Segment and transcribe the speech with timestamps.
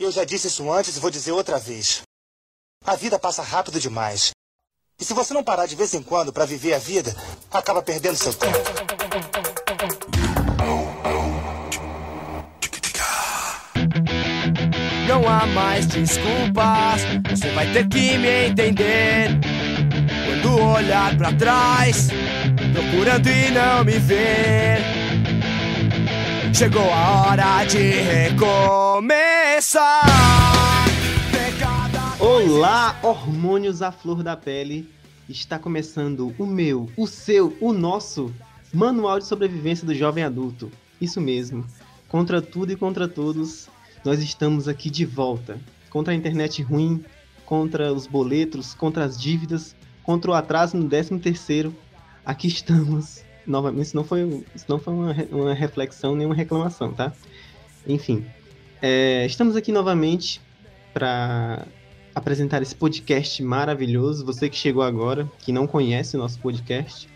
[0.00, 2.00] Eu já disse isso antes e vou dizer outra vez.
[2.86, 4.30] A vida passa rápido demais.
[4.98, 7.14] E se você não parar de vez em quando para viver a vida,
[7.50, 8.56] acaba perdendo seu tempo.
[15.06, 19.38] Não há mais desculpas, você vai ter que me entender.
[20.24, 22.08] Quando olhar para trás,
[22.72, 24.99] procurando e não me ver.
[26.52, 28.50] Chegou a hora de recomeçar.
[32.18, 34.88] Olá, hormônios à flor da pele.
[35.28, 38.34] Está começando o meu, o seu, o nosso
[38.72, 40.70] Manual de Sobrevivência do Jovem Adulto.
[41.00, 41.64] Isso mesmo.
[42.08, 43.68] Contra tudo e contra todos,
[44.04, 45.58] nós estamos aqui de volta.
[45.88, 47.04] Contra a internet ruim,
[47.46, 51.74] contra os boletos, contra as dívidas, contra o atraso no 13 terceiro.
[52.24, 53.22] Aqui estamos.
[53.46, 57.12] Novamente, isso não foi, isso não foi uma, uma reflexão nem uma reclamação, tá?
[57.86, 58.24] Enfim,
[58.82, 60.40] é, estamos aqui novamente
[60.92, 61.66] para
[62.14, 64.24] apresentar esse podcast maravilhoso.
[64.24, 67.08] Você que chegou agora, que não conhece o nosso podcast,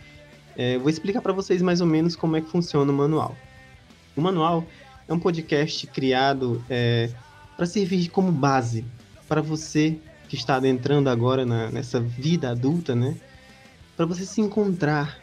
[0.57, 3.37] é, vou explicar para vocês mais ou menos como é que funciona o manual.
[4.17, 4.65] O manual
[5.09, 7.11] é um podcast criado é,
[7.57, 8.85] para servir como base
[9.29, 9.99] para você
[10.29, 13.17] que está adentrando agora na, nessa vida adulta, né?
[13.97, 15.19] Para você se encontrar.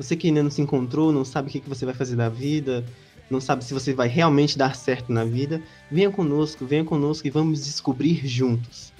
[0.00, 2.30] Você que ainda não se encontrou, não sabe o que, que você vai fazer da
[2.30, 2.82] vida,
[3.28, 7.30] não sabe se você vai realmente dar certo na vida, venha conosco, venha conosco e
[7.30, 8.94] vamos descobrir juntos.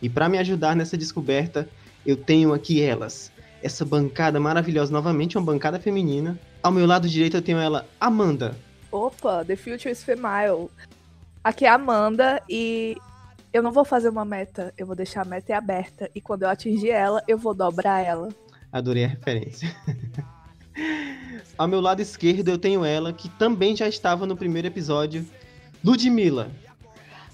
[0.00, 1.68] E para me ajudar nessa descoberta,
[2.06, 3.32] eu tenho aqui elas.
[3.60, 6.38] Essa bancada maravilhosa, novamente uma bancada feminina.
[6.62, 8.56] Ao meu lado direito eu tenho ela, Amanda.
[8.92, 10.70] Opa, The Future is Female.
[11.42, 12.96] Aqui é a Amanda e
[13.52, 16.08] eu não vou fazer uma meta, eu vou deixar a meta aberta.
[16.14, 18.28] E quando eu atingir ela, eu vou dobrar ela.
[18.70, 19.74] Adorei a referência.
[21.56, 25.26] Ao meu lado esquerdo eu tenho ela, que também já estava no primeiro episódio,
[25.84, 26.50] Ludmilla.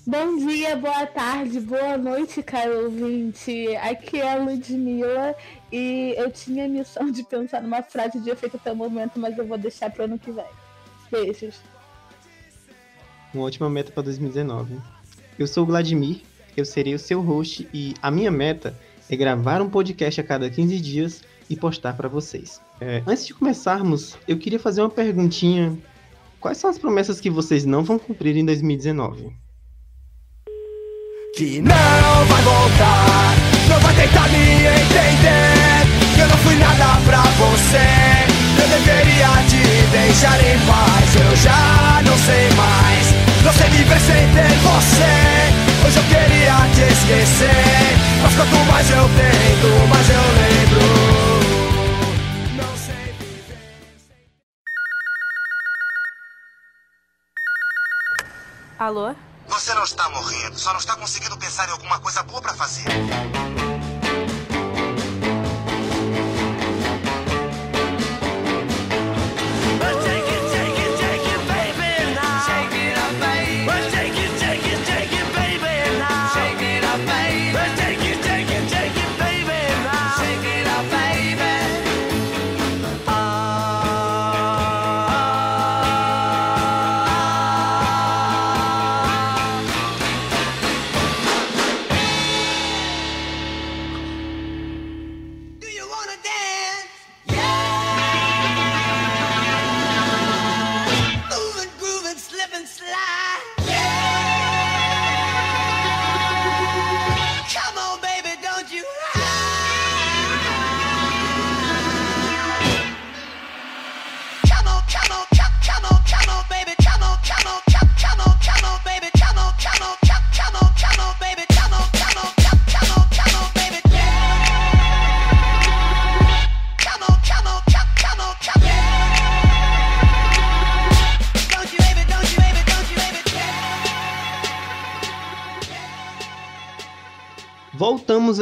[0.04, 3.68] Bom dia, boa tarde, boa noite, caro ouvinte.
[3.76, 5.34] Aqui é a Ludmilla
[5.70, 9.38] e eu tinha a missão de pensar numa frase de efeito até o momento, mas
[9.38, 10.44] eu vou deixar para ano que vem.
[11.10, 11.60] Beijos.
[13.32, 14.76] Uma ótima meta para 2019.
[15.38, 16.22] Eu sou o Vladimir,
[16.56, 18.76] eu serei o seu host e a minha meta
[19.08, 22.60] é gravar um podcast a cada 15 dias e postar para vocês.
[22.84, 25.78] É, antes de começarmos, eu queria fazer uma perguntinha.
[26.40, 29.30] Quais são as promessas que vocês não vão cumprir em 2019?
[31.36, 33.36] Que não vai voltar,
[33.68, 36.20] não vai tentar me entender.
[36.20, 37.86] Eu não fui nada pra você.
[38.60, 41.14] Eu deveria te deixar em paz.
[41.14, 43.06] Eu já não sei mais.
[43.44, 45.62] Não sei viver sem ter você.
[45.86, 48.12] Hoje eu queria te esquecer.
[48.24, 50.21] Mas quanto mais eu tento, mais eu
[58.82, 59.14] Alô?
[59.46, 62.82] Você não está morrendo, só não está conseguindo pensar em alguma coisa boa para fazer.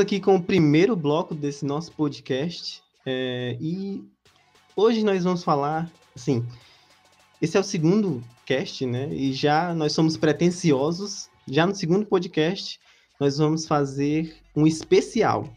[0.01, 2.83] Aqui com o primeiro bloco desse nosso podcast.
[3.05, 4.05] é, e
[4.75, 6.45] hoje nós vamos falar, assim,
[7.41, 9.09] esse é o segundo cast, né?
[9.13, 11.29] E já nós somos pretensiosos.
[11.47, 12.81] Já no segundo podcast,
[13.19, 15.49] nós vamos fazer um especial.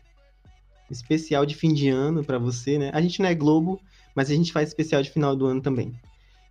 [0.92, 2.92] Especial de fim de ano para você, né?
[2.94, 3.80] A gente não é Globo,
[4.16, 5.94] mas a gente faz especial de final do ano também.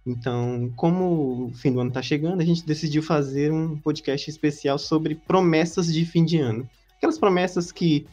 [0.06, 4.79] Então, como o fim do ano está chegando, a gente decidiu fazer um podcast especial
[4.79, 6.69] sobre promessas de fim de ano.
[7.03, 8.07] Aquelas promessas que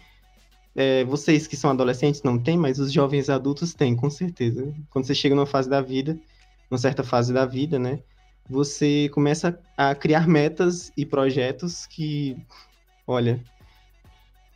[0.75, 4.73] é, vocês que são adolescentes não têm, mas os jovens adultos têm, com certeza.
[4.89, 6.17] Quando você chega numa fase da vida,
[6.69, 7.99] numa certa fase da vida, né?
[8.49, 12.35] você começa a criar metas e projetos que,
[13.05, 13.39] olha,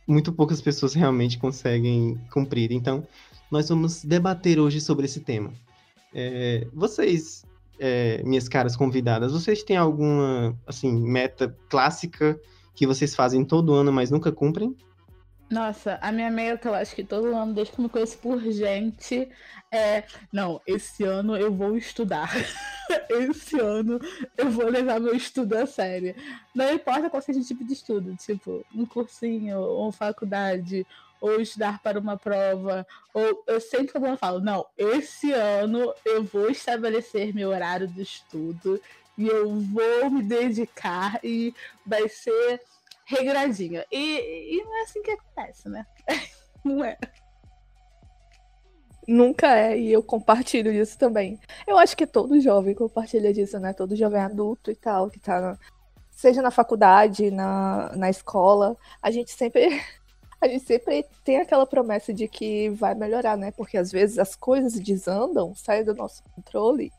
[0.06, 2.72] muito poucas pessoas realmente conseguem cumprir.
[2.72, 3.06] Então,
[3.50, 5.52] nós vamos debater hoje sobre esse tema.
[6.12, 7.44] É, vocês,
[7.78, 12.38] é, minhas caras convidadas, vocês têm alguma assim meta clássica
[12.74, 14.76] que vocês fazem todo ano, mas nunca cumprem?
[15.50, 19.28] Nossa, a minha meta, eu acho que todo ano, desde que me conheço por gente,
[19.70, 20.04] é.
[20.32, 22.30] Não, esse ano eu vou estudar.
[23.10, 24.00] esse ano
[24.36, 26.14] eu vou levar meu estudo a sério.
[26.54, 30.86] Não importa qual seja o tipo de estudo, tipo, um cursinho, ou faculdade,
[31.20, 36.50] ou estudar para uma prova, ou eu sempre eu falo, não, esse ano eu vou
[36.50, 38.80] estabelecer meu horário de estudo
[39.16, 41.54] e eu vou me dedicar e
[41.86, 42.60] vai ser
[43.04, 43.84] regradinha.
[43.90, 45.86] E, e não é assim que acontece, né?
[46.64, 46.98] não é.
[49.06, 51.38] Nunca é, e eu compartilho disso também.
[51.66, 53.72] Eu acho que todo jovem compartilha disso, né?
[53.72, 55.58] Todo jovem adulto e tal, que tá, na...
[56.10, 59.68] seja na faculdade, na, na escola, a gente sempre
[60.40, 63.50] a gente sempre tem aquela promessa de que vai melhorar, né?
[63.50, 66.90] Porque às vezes as coisas desandam, saem do nosso controle,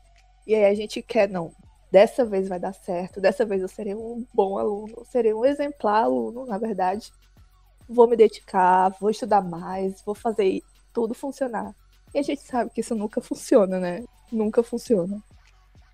[0.46, 1.52] e aí a gente quer, não,
[1.90, 6.04] dessa vez vai dar certo, dessa vez eu serei um bom aluno, serei um exemplar
[6.04, 7.12] aluno, na verdade.
[7.88, 10.62] Vou me dedicar, vou estudar mais, vou fazer
[10.92, 11.74] tudo funcionar.
[12.14, 14.04] E a gente sabe que isso nunca funciona, né?
[14.32, 15.22] Nunca funciona.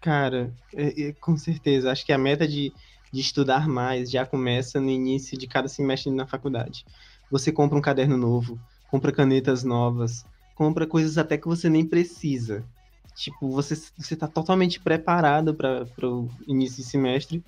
[0.00, 1.90] Cara, é, é, com certeza.
[1.90, 2.72] Acho que a meta de,
[3.12, 6.84] de estudar mais já começa no início de cada semestre na faculdade.
[7.30, 8.58] Você compra um caderno novo,
[8.90, 10.24] compra canetas novas,
[10.54, 12.64] compra coisas até que você nem precisa.
[13.14, 17.44] Tipo, você, você tá totalmente preparado para o início de semestre.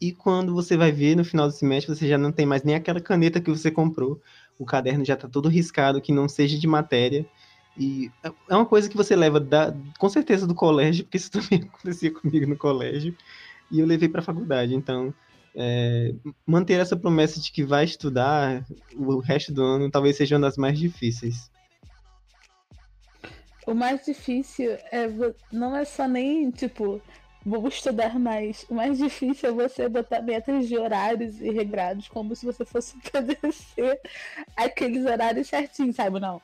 [0.00, 2.74] E quando você vai ver no final do semestre, você já não tem mais nem
[2.74, 4.20] aquela caneta que você comprou.
[4.58, 7.26] O caderno já tá todo riscado, que não seja de matéria.
[7.76, 8.10] E
[8.48, 12.12] é uma coisa que você leva, da, com certeza, do colégio, porque isso também acontecia
[12.12, 13.14] comigo no colégio.
[13.70, 14.74] E eu levei para a faculdade.
[14.74, 15.12] Então,
[15.54, 16.14] é,
[16.46, 18.64] manter essa promessa de que vai estudar
[18.94, 21.50] o resto do ano talvez seja uma das mais difíceis.
[23.70, 25.06] O mais difícil é
[25.52, 27.00] não é só nem, tipo,
[27.46, 28.66] vou estudar mais.
[28.68, 32.96] O mais difícil é você botar metas de horários e regrados, como se você fosse
[33.16, 34.00] obedecer
[34.56, 36.18] aqueles horários certinhos, sabe?
[36.18, 36.42] Não.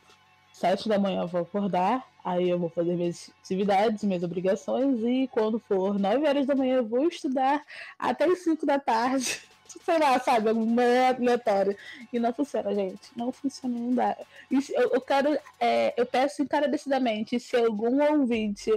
[0.53, 5.27] Sete da manhã eu vou acordar, aí eu vou fazer minhas atividades, minhas obrigações, e
[5.27, 7.61] quando for nove horas da manhã eu vou estudar
[7.99, 9.43] até as cinco da tarde
[9.85, 11.77] sei lá, sabe, alguma aleatória.
[12.13, 13.11] E não funciona, gente.
[13.17, 14.17] Não funciona, não dá.
[14.51, 18.71] Eu, eu quero, é, eu peço encarecidamente, se algum ouvinte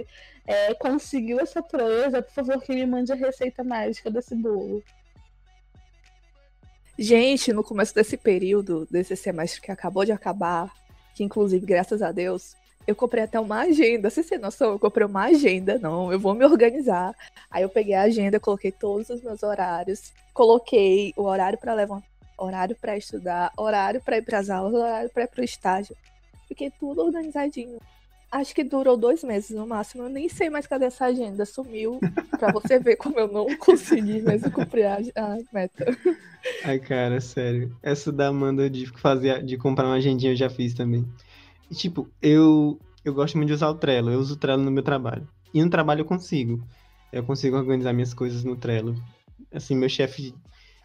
[0.46, 4.82] é, conseguiu essa proeza, por favor, que me mande a receita mágica desse bolo.
[6.98, 10.70] Gente, no começo desse período, desse semestre que acabou de acabar,
[11.14, 12.54] que inclusive, graças a Deus,
[12.86, 14.10] eu comprei até uma agenda.
[14.10, 14.72] Você tem noção?
[14.72, 15.78] Eu comprei uma agenda.
[15.78, 17.14] Não, eu vou me organizar.
[17.50, 20.12] Aí eu peguei a agenda, coloquei todos os meus horários.
[20.32, 22.06] Coloquei o horário para levantar,
[22.38, 25.96] horário para estudar, horário para ir para as aulas, horário para ir para o estágio.
[26.48, 27.78] Fiquei tudo organizadinho.
[28.32, 30.04] Acho que durou dois meses no máximo.
[30.04, 31.44] Eu nem sei mais cadê essa agenda.
[31.44, 31.98] Sumiu.
[32.38, 35.84] Pra você ver como eu não consegui mais cumprir a, a meta.
[36.64, 37.76] Ai, cara, sério.
[37.82, 41.04] Essa da Amanda de fazer, de comprar uma agendinha eu já fiz também.
[41.70, 44.10] E, tipo, eu, eu gosto muito de usar o Trello.
[44.10, 45.28] Eu uso o Trello no meu trabalho.
[45.54, 46.62] E no trabalho eu consigo.
[47.12, 48.94] Eu consigo organizar minhas coisas no Trello.
[49.52, 50.34] Assim, meu chefe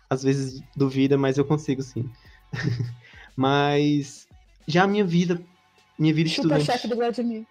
[0.10, 2.10] às vezes duvida, mas eu consigo sim.
[3.36, 4.28] mas
[4.68, 5.42] já a minha vida,
[5.98, 6.66] minha vida chupa estudante...
[6.66, 7.46] chefe do Vladimir.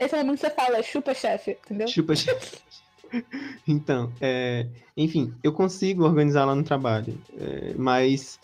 [0.00, 1.88] Esse é o momento que você fala, chupa chefe, entendeu?
[1.88, 2.58] Chupa chefe.
[3.66, 4.66] então, é...
[4.96, 7.74] enfim, eu consigo organizar lá no trabalho, é...
[7.76, 8.38] mas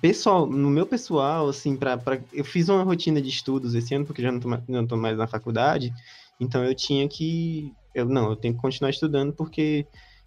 [0.00, 4.04] pessoal, no meu pessoal, assim, pra, pra, eu fiz uma rotina de estudos esse ano,
[4.04, 5.92] porque já não tô, não tô mais na faculdade,
[6.38, 7.72] então eu tinha que.
[7.94, 9.86] Eu, não, eu tenho que continuar estudando porque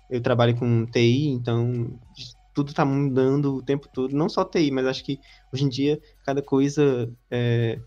[0.10, 2.00] eu trabalho com TI, então
[2.54, 4.16] tudo está mudando o tempo todo.
[4.16, 5.20] Não só TI, mas acho que
[5.54, 7.12] hoje em dia cada coisa.
[7.30, 7.80] É,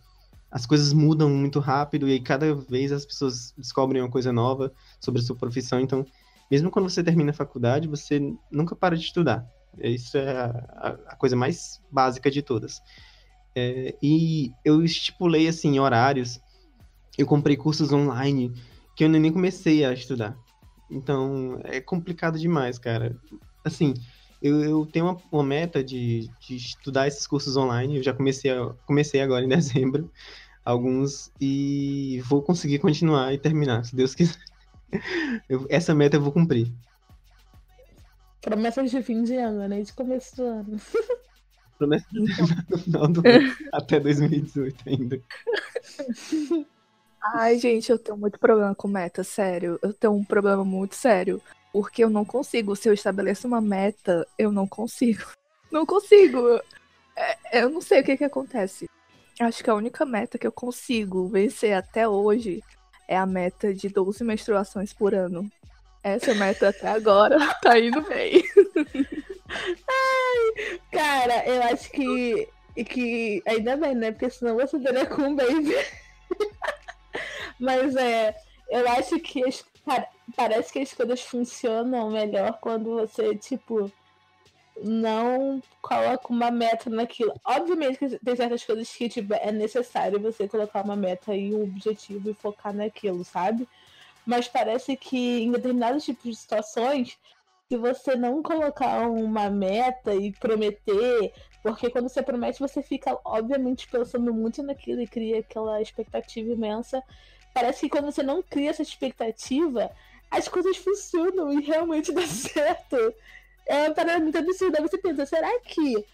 [0.51, 4.73] as coisas mudam muito rápido e aí cada vez as pessoas descobrem uma coisa nova
[5.01, 5.81] sobre a sua profissão.
[5.81, 6.05] Então,
[6.51, 9.47] mesmo quando você termina a faculdade, você nunca para de estudar.
[9.79, 12.81] Isso é a, a coisa mais básica de todas.
[13.55, 16.41] É, e eu estipulei, assim, horários.
[17.19, 18.53] Eu comprei cursos online
[18.97, 20.37] que eu nem comecei a estudar.
[20.91, 23.17] Então, é complicado demais, cara.
[23.65, 23.95] Assim,
[24.43, 27.97] eu, eu tenho uma, uma meta de, de, estudar esses cursos online.
[27.97, 30.11] Eu já comecei, a, comecei agora em dezembro,
[30.65, 34.43] alguns, e vou conseguir continuar e terminar, se Deus quiser.
[35.49, 36.73] Eu, essa meta eu vou cumprir.
[38.41, 39.83] Promessas de fim de ano, né?
[39.83, 40.81] De começo do ano.
[41.79, 42.21] Promessa de
[42.69, 45.21] no final do ano, até 2018 ainda.
[47.35, 49.79] Ai, gente, eu tenho muito problema com meta, sério.
[49.83, 51.41] Eu tenho um problema muito sério.
[51.73, 52.75] Porque eu não consigo.
[52.75, 55.23] Se eu estabeleço uma meta, eu não consigo.
[55.71, 56.61] Não consigo.
[57.15, 58.91] É, eu não sei o que que acontece.
[59.39, 62.61] Acho que a única meta que eu consigo vencer até hoje
[63.07, 65.49] é a meta de 12 menstruações por ano.
[66.03, 68.43] Essa meta até agora tá indo bem.
[69.89, 72.49] Ai, cara, eu acho que,
[72.85, 74.13] que ainda bem, né?
[74.13, 75.75] Porque senão você teria com um baby.
[77.61, 78.35] Mas é,
[78.71, 79.65] eu acho que as,
[80.35, 83.93] parece que as coisas funcionam melhor quando você, tipo,
[84.83, 87.35] não coloca uma meta naquilo.
[87.45, 91.65] Obviamente que tem certas coisas que tipo, é necessário você colocar uma meta e um
[91.65, 93.69] objetivo e focar naquilo, sabe?
[94.31, 97.19] Mas parece que em determinados tipos de situações,
[97.69, 101.33] se você não colocar uma meta e prometer,
[101.65, 107.03] porque quando você promete, você fica, obviamente, pensando muito naquilo e cria aquela expectativa imensa.
[107.53, 109.91] Parece que quando você não cria essa expectativa,
[110.31, 113.13] as coisas funcionam e realmente dá certo.
[113.67, 114.81] É uma parada muito absurda.
[114.81, 116.07] Você pensa, será que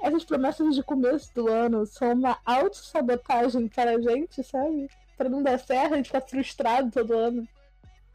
[0.00, 4.88] essas promessas de começo do ano são uma autossabotagem para a gente, sabe?
[5.18, 7.46] Para não dar certo, a gente ficar frustrado todo ano.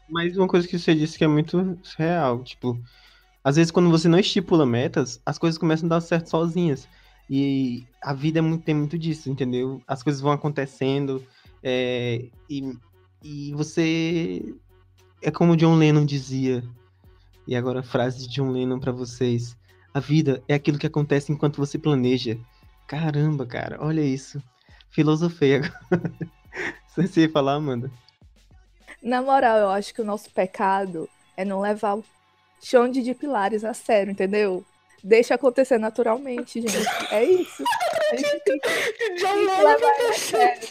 [0.10, 2.79] Mas uma coisa que você disse que é muito real, tipo,
[3.43, 6.88] às vezes quando você não estipula metas, as coisas começam a dar certo sozinhas.
[7.29, 9.81] E a vida é muito, tem muito disso, entendeu?
[9.88, 11.25] As coisas vão acontecendo
[11.63, 12.77] é, e,
[13.24, 14.53] e você
[15.22, 16.62] é como John Lennon dizia,
[17.48, 19.57] e agora a frase de John Lennon para vocês.
[19.93, 22.38] A vida é aquilo que acontece enquanto você planeja.
[22.88, 24.41] Caramba, cara, olha isso.
[24.89, 25.74] Filosofei agora.
[26.95, 27.89] Você ia falar, Amanda?
[29.03, 32.05] Na moral, eu acho que o nosso pecado é não levar o
[32.62, 34.65] chão de pilares a sério, entendeu?
[35.03, 36.88] Deixa acontecer naturalmente, gente.
[37.12, 37.63] É isso.
[38.13, 38.69] A gente tem que
[39.25, 39.75] levar
[40.10, 40.69] a sério.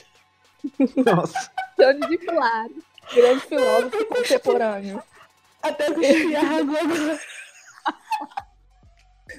[1.04, 1.52] Nossa.
[1.78, 2.76] Chão de pilares.
[3.14, 5.02] Grande filósofo contemporâneo.
[5.62, 7.20] Até que agora.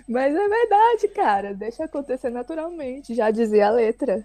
[0.08, 1.54] Mas é verdade, cara.
[1.56, 3.16] Deixa acontecer naturalmente.
[3.16, 4.24] Já dizia a letra.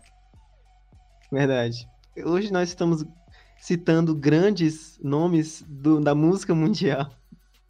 [1.33, 1.89] Verdade.
[2.25, 3.05] Hoje nós estamos
[3.59, 7.11] citando grandes nomes do, da música mundial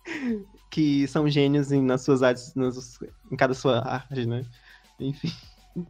[0.70, 2.98] que são gênios em, nas suas artes, nas,
[3.30, 4.44] em cada sua arte, né?
[5.00, 5.32] Enfim.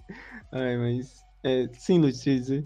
[0.53, 1.23] Ai, mas.
[1.43, 2.65] É, sim, Lutícia.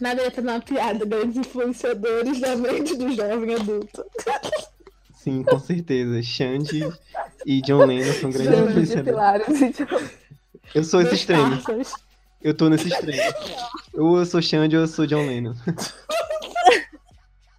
[0.00, 4.04] Nada ia uma piada, grandes influenciadores da mente do jovem adulto.
[5.14, 6.22] Sim, com certeza.
[6.22, 6.86] Xande
[7.46, 9.78] e John Lennon são grandes influenciadores.
[10.74, 11.58] Eu sou esse extremo.
[12.46, 13.20] Eu tô nesse extremo.
[13.92, 15.54] Ou eu sou Xande ou eu sou John Lennon.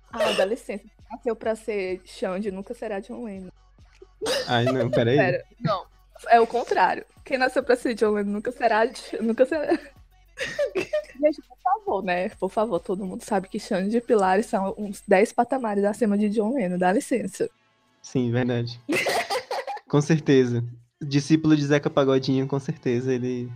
[0.09, 0.83] Ah, dá licença.
[1.11, 3.51] Nasceu pra ser Xande, nunca será John Lennon.
[4.47, 5.15] Ai, não, peraí.
[5.15, 5.85] Pera, não.
[6.29, 7.05] É o contrário.
[7.23, 8.81] Quem nasceu pra ser John Lennon nunca será.
[9.21, 9.77] Nunca será.
[10.75, 12.29] Gente, por favor, né?
[12.29, 16.29] Por favor, todo mundo sabe que Xande de Pilares são uns 10 patamares acima de
[16.29, 17.47] John Lennon, dá licença.
[18.01, 18.81] Sim, verdade.
[19.87, 20.63] com certeza.
[20.99, 23.51] Discípulo de Zeca Pagodinho, com certeza, ele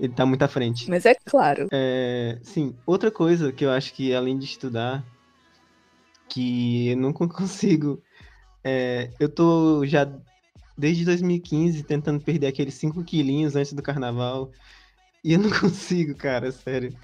[0.00, 0.88] ele tá muito à frente.
[0.88, 1.68] Mas é claro.
[1.70, 5.04] É, sim, outra coisa que eu acho que além de estudar,
[6.28, 8.02] que eu nunca consigo.
[8.64, 10.10] É, eu tô já
[10.76, 14.50] desde 2015 tentando perder aqueles 5 quilinhos antes do carnaval.
[15.22, 16.96] E eu não consigo, cara, sério.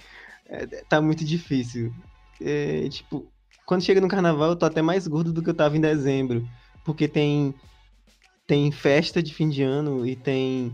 [0.47, 1.93] É, tá muito difícil.
[2.41, 3.31] É, tipo,
[3.67, 6.49] quando chega no carnaval, eu tô até mais gordo do que eu tava em dezembro.
[6.83, 7.55] Porque tem,
[8.47, 10.73] tem festa de fim de ano e tem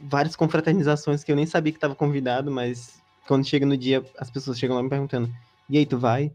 [0.00, 4.30] várias confraternizações que eu nem sabia que estava convidado, mas quando chega no dia, as
[4.30, 5.30] pessoas chegam lá me perguntando:
[5.68, 6.32] e aí, tu vai?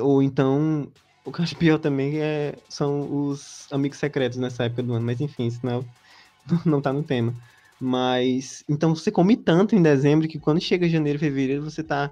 [0.00, 0.90] Ou então,
[1.24, 5.06] o que eu acho pior também é, são os amigos secretos nessa época do ano,
[5.06, 5.84] mas enfim, isso não,
[6.64, 7.34] não tá no tema.
[7.80, 12.10] Mas, então você come tanto em dezembro que quando chega janeiro, fevereiro, você tá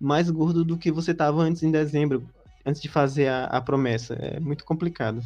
[0.00, 2.26] mais gordo do que você tava antes em dezembro,
[2.64, 4.14] antes de fazer a, a promessa.
[4.14, 5.22] É muito complicado.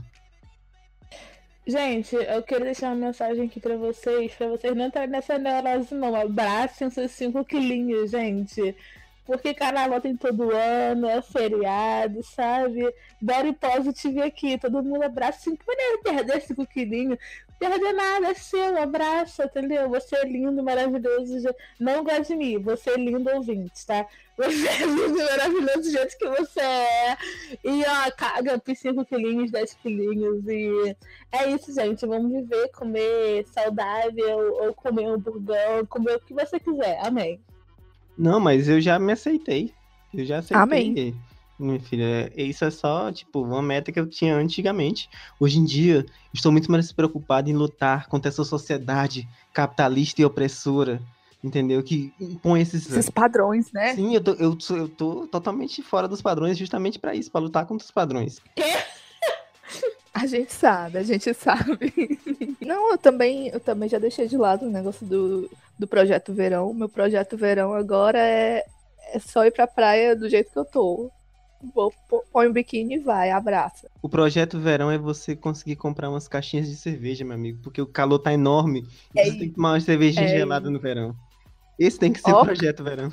[1.67, 5.95] Gente, eu quero deixar uma mensagem aqui pra vocês, pra vocês não entrarem nessa neurose
[5.95, 6.15] não.
[6.15, 8.77] Abracem seus 5 quilinhos, gente.
[9.25, 12.95] Porque carnaval tem todo ano, é feriado, sabe?
[13.21, 17.19] Body positive aqui, todo mundo abraça 5 maneiro perder 5 quilinhos.
[17.59, 19.89] Perder nada, é seu, abraça, entendeu?
[19.89, 21.49] Você é lindo, maravilhoso.
[21.79, 24.07] Não gosta de mim, você é lindo ouvinte, tá?
[24.37, 27.17] Você é lindo, maravilhoso do jeito que você é.
[27.65, 30.47] E ó, caga por 5 quilinhos, 10 quilinhos.
[30.47, 30.97] E
[31.33, 32.05] é isso, gente.
[32.05, 36.99] Vamos viver, comer saudável, ou comer um burgão, comer o que você quiser.
[37.05, 37.41] Amém.
[38.19, 39.73] Não, mas eu já me aceitei.
[40.13, 40.63] Eu já aceitei.
[40.63, 41.15] Amém.
[41.59, 45.09] Minha filha, isso é só, tipo, uma meta que eu tinha antigamente.
[45.39, 51.01] Hoje em dia, estou muito mais preocupado em lutar contra essa sociedade capitalista e opressora
[51.45, 51.83] entendeu?
[51.83, 52.91] Que impõe esses.
[52.91, 53.95] Esses padrões, né?
[53.95, 57.67] Sim, eu tô, eu, eu tô totalmente fora dos padrões justamente pra isso, pra lutar
[57.67, 58.41] contra os padrões.
[60.15, 61.93] A gente sabe, a gente sabe.
[62.65, 66.73] Não, eu também, eu também já deixei de lado o negócio do, do projeto verão.
[66.73, 68.65] Meu projeto verão agora é,
[69.13, 71.11] é só ir pra praia do jeito que eu tô.
[72.33, 73.89] Põe um biquíni e vai, abraça.
[74.03, 77.87] O projeto verão é você conseguir comprar umas caixinhas de cerveja, meu amigo, porque o
[77.87, 78.87] calor tá enorme.
[79.15, 81.15] E É você tem que tomar uma cervejinha é gelada no verão.
[81.79, 83.11] Esse tem que ser o projeto verão.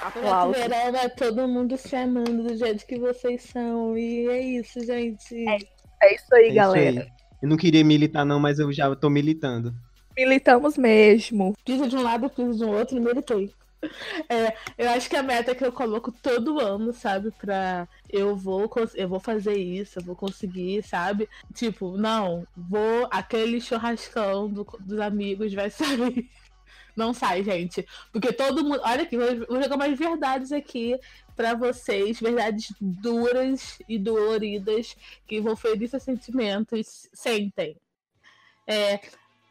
[0.00, 0.56] Aplausos.
[0.56, 3.96] Verão é todo mundo se amando do jeito que vocês são.
[3.96, 5.34] E é isso, gente.
[5.48, 7.00] É isso aí, É isso galera.
[7.02, 7.08] aí.
[7.40, 9.74] Eu não queria militar, não, mas eu já tô militando.
[10.16, 11.54] Militamos mesmo.
[11.64, 13.50] Piso de um lado, piso de um outro e militei.
[14.28, 18.70] É, eu acho que a meta que eu coloco todo ano, sabe, pra eu vou,
[18.94, 21.28] eu vou fazer isso, eu vou conseguir, sabe?
[21.54, 25.70] Tipo, não, vou, aquele churrascão do- dos amigos vai
[26.14, 26.30] sair.
[26.96, 27.86] Não sai, gente.
[28.12, 28.80] Porque todo mundo.
[28.84, 30.98] Olha aqui, vou, jogar umas verdades aqui
[31.34, 34.94] pra vocês, verdades duras e doloridas
[35.26, 37.08] que vão ferir seus sentimentos.
[37.14, 37.76] Sentem.
[38.66, 39.00] É,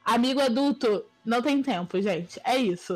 [0.03, 2.39] amigo adulto, não tem tempo, gente.
[2.43, 2.95] É isso.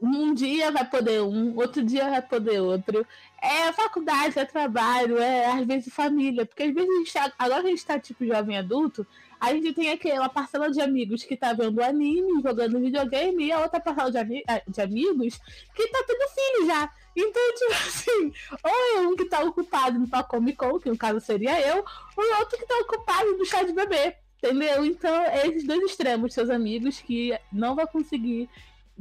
[0.00, 3.06] Um dia vai poder um, outro dia vai poder outro.
[3.40, 6.46] É faculdade, é trabalho, é às vezes família.
[6.46, 9.06] Porque às vezes a gente tá, agora a gente tá tipo jovem adulto,
[9.38, 13.60] a gente tem aquela parcela de amigos que tá vendo anime, jogando videogame, e a
[13.60, 15.38] outra parcela de, ami- de amigos
[15.74, 16.90] que tá tendo filho já.
[17.14, 18.32] Então, tipo assim,
[18.64, 21.84] ou é um que tá ocupado no Comic Con, que no caso seria eu,
[22.16, 24.16] ou é outro que tá ocupado no chá de bebê.
[24.42, 24.84] Entendeu?
[24.84, 28.48] Então, é esses dois extremos, seus amigos, que não vai conseguir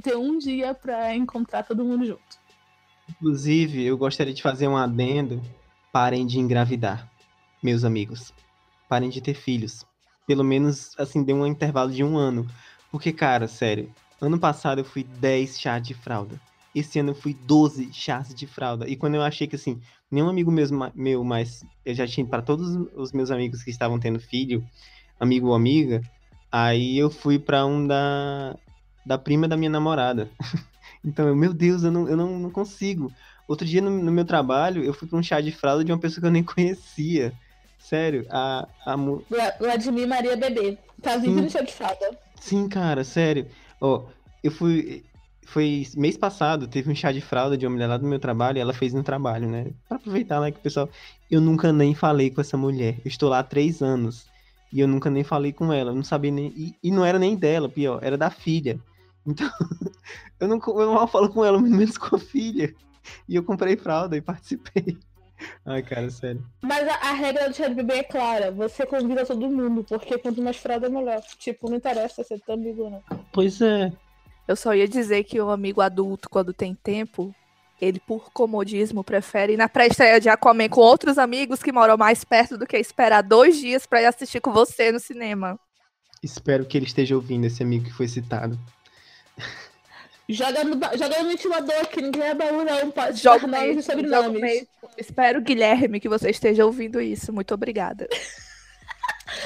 [0.04, 2.40] ter um dia pra encontrar todo mundo junto.
[3.10, 5.42] Inclusive, eu gostaria de fazer um adendo.
[5.92, 7.10] Parem de engravidar,
[7.62, 8.32] meus amigos.
[8.88, 9.84] Parem de ter filhos.
[10.28, 12.48] Pelo menos, assim, dê um intervalo de um ano.
[12.92, 16.40] Porque, cara, sério, ano passado eu fui 10 chás de fralda.
[16.74, 18.88] Esse ano eu fui 12 chás de fralda.
[18.88, 22.42] E quando eu achei que, assim, nenhum amigo ma- meu, mas eu já tinha para
[22.42, 24.64] todos os meus amigos que estavam tendo filho,
[25.22, 26.02] amigo ou amiga,
[26.52, 28.58] aí eu fui pra um da,
[29.06, 30.30] da prima da minha namorada.
[31.04, 33.12] Então, eu, meu Deus, eu não, eu não, não consigo.
[33.48, 35.98] Outro dia no, no meu trabalho, eu fui pra um chá de fralda de uma
[35.98, 37.34] pessoa que eu nem conhecia.
[37.80, 38.96] Sério, a, a,
[39.60, 40.78] Vladimir Maria Bebê.
[41.02, 41.22] Tá Sim.
[41.22, 42.20] vindo no chá de fralda.
[42.40, 43.48] Sim, cara, sério.
[43.80, 44.06] Ó,
[44.44, 45.04] eu fui.
[45.44, 48.60] Foi mês passado, teve um chá de fralda de uma mulher lá do meu trabalho,
[48.60, 49.72] e ela fez no trabalho, né?
[49.88, 50.88] Pra aproveitar lá que o pessoal.
[51.30, 53.00] Eu nunca nem falei com essa mulher.
[53.04, 54.31] Eu estou lá há três anos.
[54.72, 55.92] E eu nunca nem falei com ela.
[55.92, 56.48] Eu não sabia nem.
[56.56, 58.80] E, e não era nem dela, pior, era da filha.
[59.26, 59.50] Então,
[60.40, 62.74] eu não eu mal falo com ela, muito menos com a filha.
[63.28, 64.98] E eu comprei fralda e participei.
[65.66, 66.44] Ai, cara, sério.
[66.62, 68.52] Mas a, a regra do chá de bebê é clara.
[68.52, 71.22] Você convida todo mundo, porque quanto mais fralda, melhor.
[71.40, 73.04] Tipo, não interessa ser teu amigo, não.
[73.32, 73.92] Pois é.
[74.48, 77.34] Eu só ia dizer que o amigo adulto, quando tem tempo,
[77.82, 82.24] ele, por comodismo, prefere ir na pré-estreia de Aquaman com outros amigos que moram mais
[82.24, 85.60] perto do que esperar dois dias pra ir assistir com você no cinema.
[86.22, 88.58] Espero que ele esteja ouvindo esse amigo que foi citado.
[90.30, 92.92] Joga no, joga ventilador, que ninguém é baú, não.
[92.92, 94.68] Pode jogar nomes e sobrenomes.
[94.98, 97.34] Espero, Guilherme, que você esteja ouvindo isso.
[97.34, 98.08] Muito obrigada.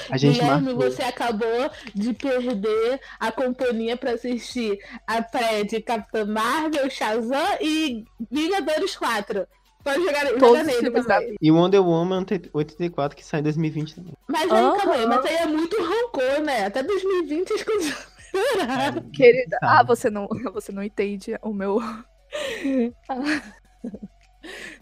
[0.10, 0.92] A gente Guilherme, marcou.
[0.92, 8.04] você acabou de perder a companhia pra assistir a pré de Capitã Marvel, Shazam e
[8.32, 9.48] Vingadores 4.
[9.84, 10.24] Pode jogar,
[10.64, 11.36] nele também.
[11.40, 14.14] E Wonder Woman 84, que sai em 2020 também.
[14.28, 14.78] Mas aí, Aham.
[14.78, 16.66] calma aí, mas aí é muito rancor, né?
[16.66, 19.10] Até 2020 as coisas melhoraram.
[19.12, 19.80] Querida, Tá.
[19.80, 21.80] ah, você não, você não entende o meu.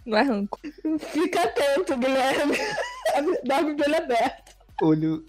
[0.06, 0.60] Não é ranco.
[1.00, 2.58] Fica atento, Guilherme.
[3.46, 4.43] Dorme pelo aberto.
[4.84, 5.24] Olho.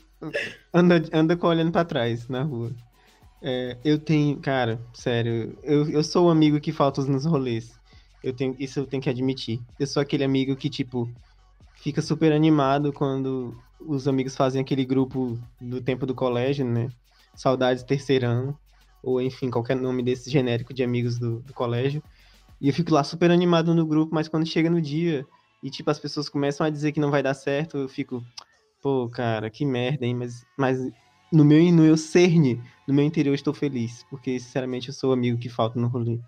[0.72, 2.72] Anda, anda com olhando pra trás na rua.
[3.40, 7.78] É, eu tenho, cara, sério, eu, eu sou o amigo que falta nos rolês.
[8.22, 9.60] Eu tenho, isso eu tenho que admitir.
[9.78, 11.08] Eu sou aquele amigo que, tipo,
[11.76, 16.88] fica super animado quando os amigos fazem aquele grupo do tempo do colégio, né?
[17.36, 18.58] Saudades terceirão,
[19.04, 22.02] ou enfim, qualquer nome desse genérico de amigos do, do colégio.
[22.60, 25.24] E eu fico lá super animado no grupo, mas quando chega no dia
[25.62, 28.24] e, tipo, as pessoas começam a dizer que não vai dar certo, eu fico,
[28.84, 30.14] pô, cara, que merda, hein?
[30.14, 30.78] Mas, mas
[31.32, 35.12] no meu, no meu cerne, no meu interior, estou feliz, porque, sinceramente, eu sou o
[35.14, 36.18] amigo que falta no rolê.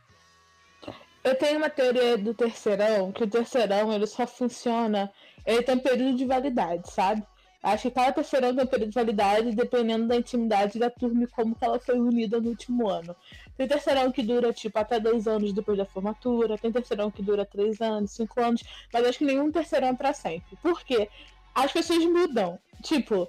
[1.22, 5.12] Eu tenho uma teoria do terceirão, que o terceirão ele só funciona,
[5.44, 7.22] ele tem um período de validade, sabe?
[7.62, 11.26] Acho que cada terceirão tem um período de validade dependendo da intimidade da turma e
[11.26, 13.14] como ela foi unida no último ano.
[13.56, 17.44] Tem terceirão que dura, tipo, até dois anos depois da formatura, tem terceirão que dura
[17.44, 20.56] três anos, cinco anos, mas acho que nenhum terceirão é pra sempre.
[20.62, 21.08] Por quê?
[21.56, 22.58] As pessoas mudam.
[22.82, 23.26] Tipo,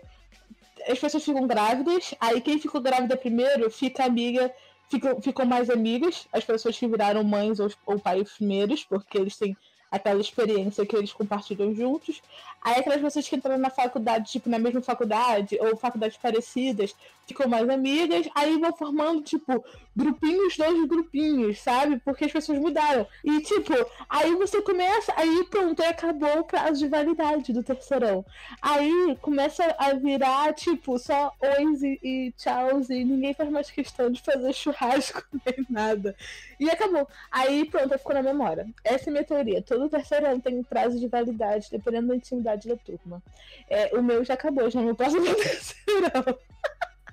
[0.85, 4.53] as pessoas ficam grávidas, aí quem ficou grávida primeiro fica amiga,
[4.89, 9.37] ficam, ficam mais amigas, as pessoas que viraram mães ou, ou pais primeiros, porque eles
[9.37, 9.55] têm
[9.89, 12.21] aquela experiência que eles compartilham juntos.
[12.61, 16.93] Aí aquelas pessoas que entraram na faculdade, tipo, na mesma faculdade, ou faculdades parecidas,
[17.27, 19.63] ficam mais amigas, aí vão formando, tipo,
[19.95, 21.99] grupinhos, dois grupinhos, sabe?
[21.99, 23.05] Porque as pessoas mudaram.
[23.23, 23.73] E, tipo,
[24.09, 28.25] aí você começa, aí pronto, aí acabou o prazo de validade do terceirão.
[28.61, 34.09] Aí começa a virar, tipo, só ois e, e tchauz, e ninguém faz mais questão
[34.09, 36.15] de fazer churrasco nem nada.
[36.59, 37.07] E acabou.
[37.29, 38.65] Aí pronto, ficou na memória.
[38.83, 39.61] Essa é a minha teoria.
[39.61, 43.21] Todo terceirão tem um prazo de validade, dependendo da intimidade da turma.
[43.69, 46.37] É, o meu já acabou, já não posso no terceirão.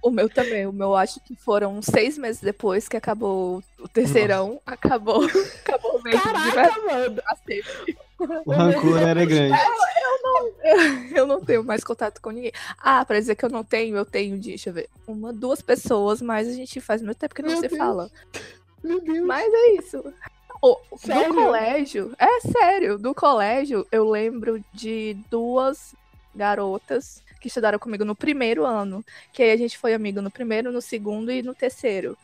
[0.04, 0.66] O meu também.
[0.66, 4.60] O meu acho que foram seis meses depois que acabou o terceirão.
[4.66, 5.24] Acabou.
[5.64, 6.20] Acabou mesmo.
[6.20, 7.22] Caraca, mano.
[8.44, 9.56] O rancor era grande.
[9.56, 10.52] Eu não,
[11.16, 12.52] eu não tenho mais contato com ninguém.
[12.78, 15.62] Ah, pra dizer que eu não tenho, eu tenho de, deixa eu ver, uma, duas
[15.62, 17.78] pessoas, mas a gente faz muito tempo que não Meu se Deus.
[17.78, 18.10] fala.
[18.82, 19.26] Meu Deus.
[19.26, 20.04] Mas é isso.
[20.60, 21.28] O, Sério?
[21.28, 25.94] do colégio, é sério, do colégio eu lembro de duas
[26.34, 29.04] garotas que estudaram comigo no primeiro ano.
[29.32, 32.16] Que aí a gente foi amigo no primeiro, no segundo e no terceiro.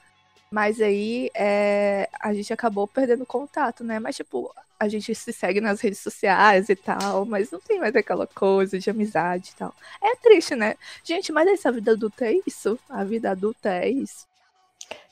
[0.51, 4.01] Mas aí é, a gente acabou perdendo contato, né?
[4.01, 7.94] Mas, tipo, a gente se segue nas redes sociais e tal, mas não tem mais
[7.94, 9.75] aquela coisa de amizade e tal.
[10.03, 10.75] É triste, né?
[11.05, 12.79] Gente, mas essa vida adulta é isso.
[12.88, 14.27] A vida adulta é isso.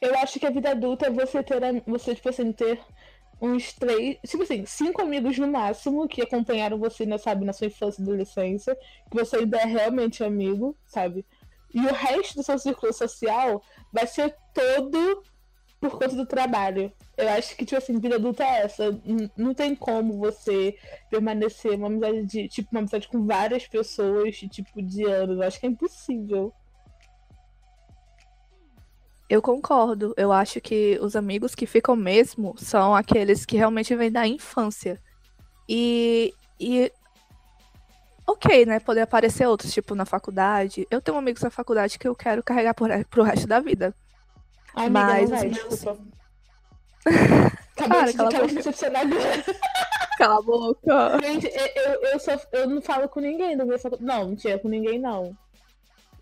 [0.01, 2.81] Eu acho que a vida adulta é você ter, você, tipo assim, ter
[3.41, 7.69] uns três, tipo assim, cinco amigos no máximo que acompanharam você, né, sabe, na sua
[7.69, 8.77] infância e adolescência,
[9.11, 11.25] que você ainda é realmente amigo, sabe?
[11.73, 15.23] E o resto do seu círculo social vai ser todo
[15.81, 16.93] por conta do trabalho.
[17.17, 19.01] Eu acho que, tipo assim, vida adulta é essa.
[19.37, 20.77] Não tem como você
[21.11, 25.37] permanecer uma amizade de, tipo, uma amizade com várias pessoas, tipo, de anos.
[25.37, 26.53] Eu acho que é impossível.
[29.29, 30.15] Eu concordo.
[30.17, 34.99] Eu acho que os amigos que ficam mesmo são aqueles que realmente vêm da infância.
[35.69, 36.91] E, e
[38.27, 38.81] ok, né?
[38.81, 40.87] Poder aparecer outros, tipo, na faculdade.
[40.91, 43.95] Eu tenho amigos na faculdade que eu quero carregar por, pro resto da vida.
[44.75, 45.99] Ai, amiga, Mas não vai, meus- desculpa.
[47.77, 48.63] Cara, de cala acabei de.
[50.19, 51.19] Cala a boca.
[51.23, 54.59] Gente, eu, eu, eu, só, eu não falo com ninguém do meu facu- Não, mentira,
[54.59, 55.37] com ninguém não.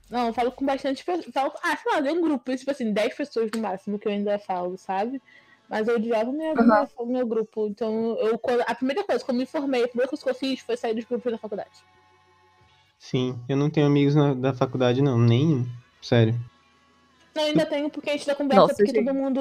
[0.08, 1.26] Não, eu falo com bastante pessoas.
[1.32, 4.12] Falo, ah, sei lá, tem um grupo, tipo assim, 10 pessoas no máximo que eu
[4.12, 5.20] ainda falo, sabe?
[5.68, 6.86] Mas eu odiava Aham.
[6.98, 7.66] meu, meu grupo.
[7.66, 10.34] Então, eu, quando- a primeira coisa, quando eu me formei, a primeira coisa que eu
[10.34, 11.82] fiz foi sair dos grupos da faculdade.
[12.98, 15.18] Sim, eu não tenho amigos na- da faculdade, não.
[15.18, 15.66] Nenhum.
[16.00, 16.38] Sério.
[17.34, 19.04] Não, ainda tenho porque a gente dá conversa, Nossa, porque gente.
[19.04, 19.40] todo mundo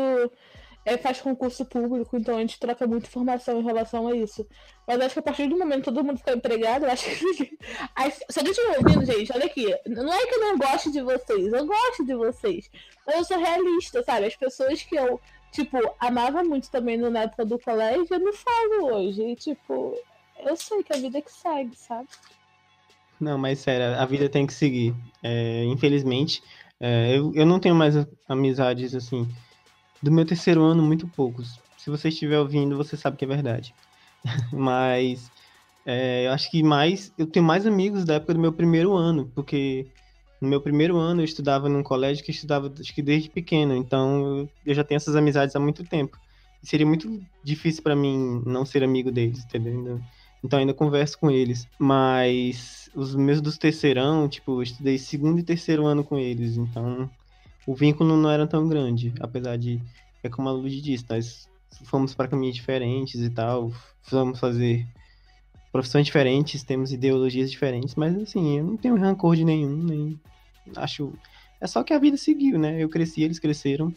[0.86, 4.48] é, faz concurso público, então a gente troca muita informação em relação a isso.
[4.88, 7.58] Mas acho que a partir do momento que todo mundo ficar empregado, acho que.
[7.95, 9.65] Aí, se alguém estiver ouvindo, gente, olha aqui.
[9.88, 12.69] Não é que eu não gosto de vocês, eu gosto de vocês.
[13.06, 14.28] Mas eu sou realista, sabe?
[14.28, 15.19] As pessoas que eu,
[15.52, 19.24] tipo, amava muito também na época do colégio, eu não falo hoje.
[19.24, 19.98] E, tipo,
[20.45, 22.08] eu sei que a vida é que segue, sabe?
[23.19, 24.93] Não, mas sério, a vida tem que seguir.
[25.24, 26.43] É, infelizmente,
[26.80, 27.95] é, eu, eu não tenho mais
[28.28, 29.28] amizades assim.
[30.06, 31.60] Do meu terceiro ano, muito poucos.
[31.80, 33.74] Se você estiver ouvindo, você sabe que é verdade.
[34.54, 35.32] Mas
[35.84, 37.12] é, eu acho que mais.
[37.18, 39.88] Eu tenho mais amigos da época do meu primeiro ano, porque
[40.39, 44.48] no meu primeiro ano eu estudava num colégio que estudava acho que desde pequeno, então
[44.63, 46.15] eu, já tenho essas amizades há muito tempo.
[46.62, 50.00] E seria muito difícil para mim não ser amigo deles, entendeu?
[50.44, 51.68] Então ainda converso com eles.
[51.80, 56.58] Mas os meus dos terceirão, tipo, eu estudei segundo e terceiro ano com eles.
[56.58, 57.10] Então
[57.65, 59.13] o vínculo não era tão grande.
[59.19, 59.82] Apesar de,
[60.23, 61.49] é como a Lud disse, nós
[61.86, 63.71] fomos para caminhos diferentes e tal.
[64.10, 64.86] Vamos fazer
[65.71, 67.95] profissões diferentes, temos ideologias diferentes.
[67.95, 70.19] Mas assim, eu não tenho rancor de nenhum, nem
[70.75, 71.13] acho.
[71.60, 72.82] É só que a vida seguiu, né?
[72.82, 73.93] Eu cresci, eles cresceram.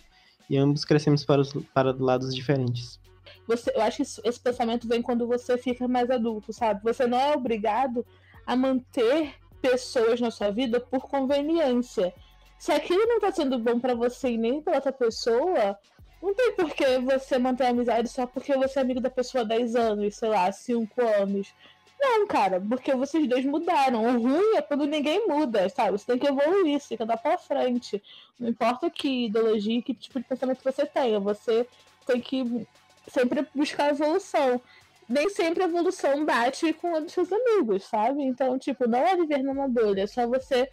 [0.51, 2.99] E ambos crescemos para, os, para lados diferentes.
[3.47, 6.83] Você, eu acho que esse pensamento vem quando você fica mais adulto, sabe?
[6.83, 8.05] Você não é obrigado
[8.47, 12.15] a manter pessoas na sua vida por conveniência.
[12.59, 15.79] Se aquilo não tá sendo bom pra você e nem pra outra pessoa,
[16.23, 19.43] não tem por que você manter a amizade só porque você é amigo da pessoa
[19.43, 21.55] há 10 anos, sei lá, 5 anos.
[22.01, 24.05] Não, cara, porque vocês dois mudaram.
[24.05, 25.93] O ruim é quando ninguém muda, sabe?
[25.93, 28.03] Você tem que evoluir, você tem que andar pra frente.
[28.39, 31.67] Não importa que ideologia, que tipo de pensamento você tenha, você
[32.07, 32.67] tem que
[33.09, 34.61] sempre buscar evolução.
[35.09, 38.23] Nem sempre a evolução bate com a dos seus amigos, sabe?
[38.23, 40.69] Então, tipo, não é viver numa bolha, é só você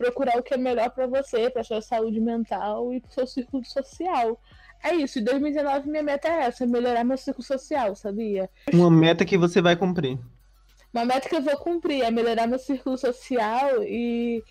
[0.00, 3.62] procurar o que é melhor pra você, pra sua saúde mental e pro seu círculo
[3.66, 4.40] social.
[4.82, 8.48] É isso, em 2019 minha meta é essa, melhorar meu círculo social, sabia?
[8.72, 10.18] Uma meta que você vai cumprir.
[10.92, 14.42] Uma meta que eu vou cumprir é melhorar meu círculo social e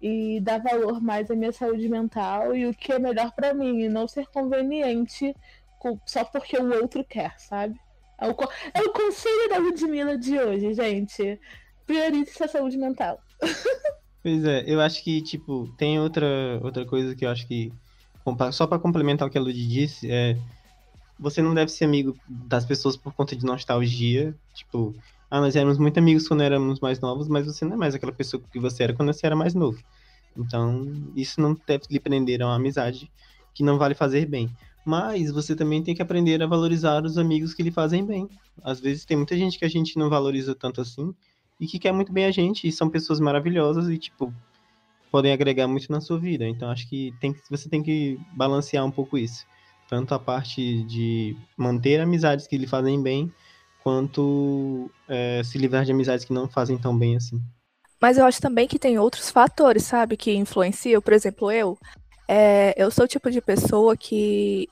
[0.00, 3.80] e dar valor mais à minha saúde mental e o que é melhor para mim
[3.80, 5.34] e não ser conveniente
[6.04, 7.78] só porque o outro quer, sabe?
[8.18, 8.36] É o,
[8.74, 11.40] é o conselho da Ludmilla de hoje, gente.
[11.86, 13.20] Priorize sua saúde mental.
[14.26, 17.72] Pois é, eu acho que, tipo, tem outra, outra coisa que eu acho que,
[18.50, 20.36] só para complementar o que a Lud disse, é,
[21.16, 24.92] você não deve ser amigo das pessoas por conta de nostalgia, tipo,
[25.30, 28.10] ah, nós éramos muito amigos quando éramos mais novos, mas você não é mais aquela
[28.10, 29.78] pessoa que você era quando você era mais novo.
[30.36, 30.84] Então,
[31.14, 33.08] isso não deve lhe prender a uma amizade
[33.54, 34.50] que não vale fazer bem.
[34.84, 38.28] Mas você também tem que aprender a valorizar os amigos que lhe fazem bem.
[38.64, 41.14] Às vezes tem muita gente que a gente não valoriza tanto assim
[41.58, 44.32] e que quer muito bem a gente e são pessoas maravilhosas e tipo
[45.10, 46.46] podem agregar muito na sua vida.
[46.46, 49.46] Então acho que tem você tem que balancear um pouco isso,
[49.88, 53.32] tanto a parte de manter amizades que lhe fazem bem,
[53.82, 57.40] quanto é, se livrar de amizades que não fazem tão bem assim.
[58.00, 61.00] Mas eu acho também que tem outros fatores, sabe, que influenciam.
[61.00, 61.78] Por exemplo, eu,
[62.28, 64.68] é, eu sou o tipo de pessoa que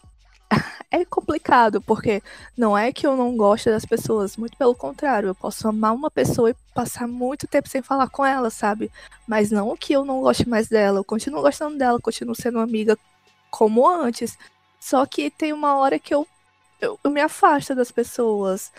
[0.90, 2.23] é complicado, porque
[2.57, 6.11] não é que eu não gosto das pessoas, muito pelo contrário, eu posso amar uma
[6.11, 8.90] pessoa e passar muito tempo sem falar com ela, sabe?
[9.27, 12.97] Mas não que eu não goste mais dela, eu continuo gostando dela, continuo sendo amiga
[13.51, 14.37] como antes.
[14.81, 16.27] Só que tem uma hora que eu,
[16.81, 18.73] eu, eu me afasto das pessoas.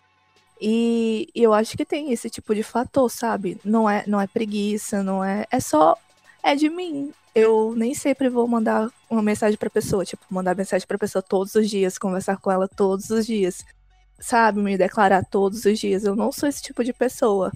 [0.61, 3.59] E, e eu acho que tem esse tipo de fator, sabe?
[3.63, 5.45] Não é, não é preguiça, não é.
[5.51, 5.97] É só.
[6.43, 10.87] É de mim eu nem sempre vou mandar uma mensagem pra pessoa, tipo, mandar mensagem
[10.87, 13.65] pra pessoa todos os dias, conversar com ela todos os dias,
[14.17, 14.61] sabe?
[14.61, 16.05] Me declarar todos os dias.
[16.05, 17.51] Eu não sou esse tipo de pessoa.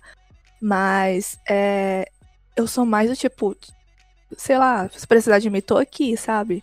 [0.61, 2.11] Mas é,
[2.55, 3.55] eu sou mais do tipo,
[4.37, 6.61] sei lá, se precisar de mim, tô aqui, sabe?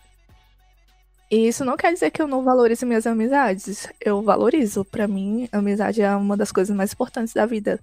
[1.30, 3.88] E isso não quer dizer que eu não valorize minhas amizades.
[4.00, 4.84] Eu valorizo.
[4.84, 7.80] Para mim, amizade é uma das coisas mais importantes da vida.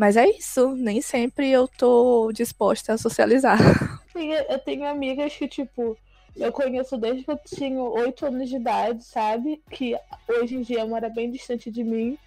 [0.00, 3.58] Mas é isso, nem sempre eu tô disposta a socializar.
[4.48, 5.96] Eu tenho amigas que, tipo,
[6.36, 9.62] eu conheço desde que eu tinha oito anos de idade, sabe?
[9.70, 9.96] Que
[10.28, 12.18] hoje em dia mora bem distante de mim.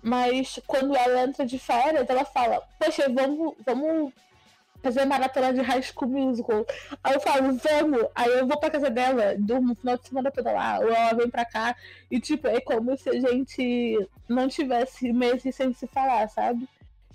[0.00, 4.12] Mas quando ela entra de férias, ela fala, poxa, vamos, vamos
[4.80, 6.64] fazer maratona de High School Musical.
[7.02, 8.06] Aí eu falo, vamos.
[8.14, 11.14] Aí eu vou pra casa dela, durmo no final de semana toda lá, ou ela
[11.14, 11.74] vem pra cá.
[12.10, 16.68] E, tipo, é como se a gente não tivesse meses sem se falar, sabe?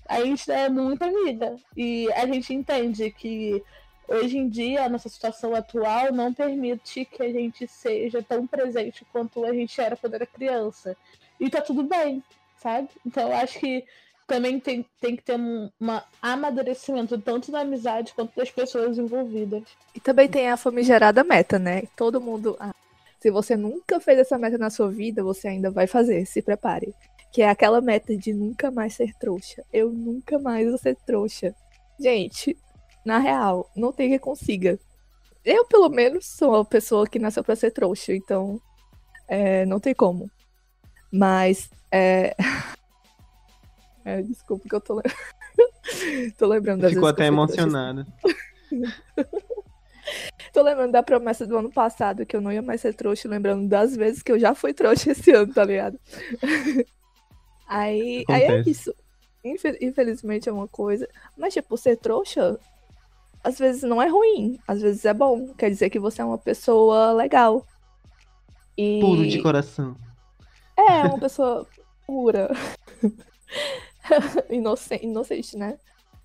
[0.09, 1.55] A gente é muito amiga.
[1.77, 3.63] E a gente entende que
[4.07, 9.05] hoje em dia a nossa situação atual não permite que a gente seja tão presente
[9.13, 10.97] quanto a gente era quando era criança.
[11.39, 12.23] E tá tudo bem,
[12.57, 12.89] sabe?
[13.05, 13.85] Então eu acho que
[14.25, 19.63] também tem, tem que ter um uma amadurecimento tanto da amizade quanto das pessoas envolvidas.
[19.93, 21.83] E também tem a famigerada meta, né?
[21.95, 22.57] Todo mundo.
[22.59, 22.73] Ah,
[23.19, 26.25] se você nunca fez essa meta na sua vida, você ainda vai fazer.
[26.25, 26.95] Se prepare.
[27.31, 29.63] Que é aquela meta de nunca mais ser trouxa.
[29.71, 31.53] Eu nunca mais vou ser trouxa.
[31.99, 32.57] Gente,
[33.05, 34.79] na real, não tem que consiga.
[35.43, 38.61] Eu, pelo menos, sou uma pessoa que nasceu pra ser trouxa, então.
[39.27, 40.29] É, não tem como.
[41.11, 41.69] Mas.
[41.91, 42.35] É...
[44.05, 45.01] é desculpa que eu tô,
[46.37, 48.05] tô lembrando das Ficou até emocionada.
[50.51, 53.67] Tô lembrando da promessa do ano passado que eu não ia mais ser trouxa, lembrando
[53.67, 55.99] das vezes que eu já fui trouxa esse ano, tá ligado?
[57.69, 58.91] Aí, aí é isso.
[59.43, 61.07] Infelizmente é uma coisa.
[61.37, 62.59] Mas, tipo, ser trouxa,
[63.43, 64.59] às vezes não é ruim.
[64.67, 65.53] Às vezes é bom.
[65.53, 67.63] Quer dizer que você é uma pessoa legal.
[68.75, 68.99] E...
[68.99, 69.95] Puro de coração.
[70.75, 71.67] É, uma pessoa
[72.07, 72.49] pura.
[74.49, 75.77] inocente, inocente, né?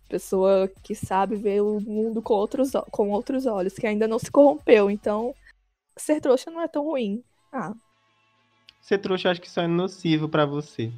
[0.08, 4.30] Pessoa que sabe ver o mundo com outros, com outros olhos, que ainda não se
[4.30, 4.90] corrompeu.
[4.90, 5.34] Então,
[5.94, 7.22] ser trouxa não é tão ruim.
[7.52, 7.74] Ah.
[8.80, 10.90] Ser trouxa eu acho que só é nocivo para você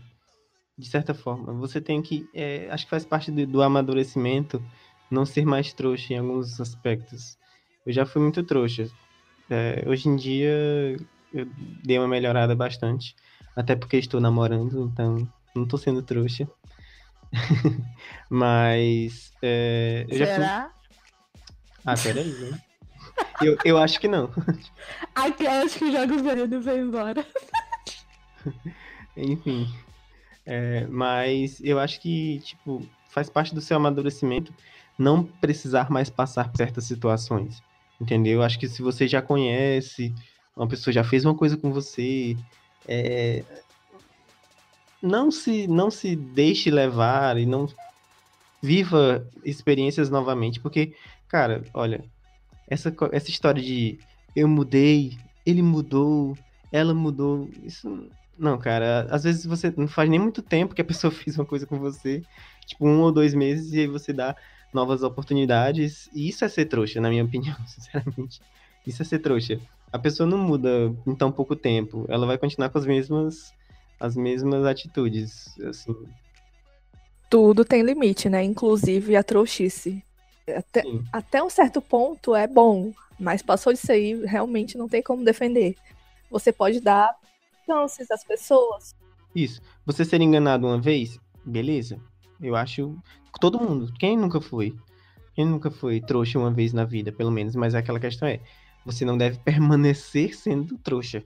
[0.79, 1.53] de certa forma.
[1.55, 2.29] Você tem que.
[2.35, 4.63] É, acho que faz parte do, do, amadurecimento
[5.11, 7.39] não ser mais trouxa em alguns aspectos.
[7.85, 8.89] Eu já fui muito trouxa.
[9.49, 10.97] É, hoje em dia
[11.33, 11.47] eu
[11.85, 13.15] dei uma melhorada bastante.
[13.55, 16.49] Até porque estou namorando, então não estou sendo trouxa.
[18.29, 19.33] Mas.
[19.41, 20.37] É, eu Será?
[20.37, 20.77] Já fui...
[21.87, 22.61] Ah, peraí, né?
[23.41, 24.31] Eu, eu acho que não.
[25.15, 27.27] Aqui eu acho que o Jogos Veredo vai embora.
[29.17, 29.73] Enfim.
[30.47, 34.55] É, mas eu acho que, tipo, faz parte do seu amadurecimento
[34.99, 37.63] não precisar mais passar por certas situações.
[38.01, 38.35] Entendeu?
[38.35, 40.15] Eu acho que se você já conhece,
[40.57, 42.37] uma pessoa já fez uma coisa com você,
[42.87, 43.43] é,
[45.03, 47.69] não se não se deixe levar e não
[48.63, 50.95] viva experiências novamente, porque,
[51.29, 52.05] cara, olha,
[52.69, 53.99] essa, essa história de
[54.35, 56.37] eu mudei, ele mudou,
[56.73, 60.85] ela mudou, isso não, cara, às vezes você não faz nem muito tempo que a
[60.87, 62.23] pessoa fez uma coisa com você,
[62.67, 64.37] tipo um ou dois meses, e aí você dá
[64.73, 66.09] novas oportunidades.
[66.15, 68.41] E isso é ser trouxa, na minha opinião, sinceramente.
[68.87, 69.59] Isso é ser trouxa.
[69.93, 72.05] A pessoa não muda em tão pouco tempo.
[72.09, 73.55] Ela vai continuar com as mesmas,
[73.99, 75.95] as mesmas atitudes, assim.
[77.31, 78.43] Tudo tem limite, né?
[78.43, 80.05] Inclusive a trouxice.
[80.49, 85.25] Até, até um certo ponto é bom, mas passou disso aí, realmente não tem como
[85.25, 85.75] defender.
[86.31, 87.17] Você pode dar
[87.67, 88.95] chances às pessoas.
[89.35, 89.61] Isso.
[89.85, 92.01] Você ser enganado uma vez, beleza.
[92.41, 92.97] Eu acho.
[93.41, 93.93] Todo mundo.
[93.99, 94.75] Quem nunca foi?
[95.35, 97.55] Quem nunca foi trouxa uma vez na vida, pelo menos?
[97.55, 98.41] Mas aquela questão é:
[98.85, 101.23] você não deve permanecer sendo trouxa.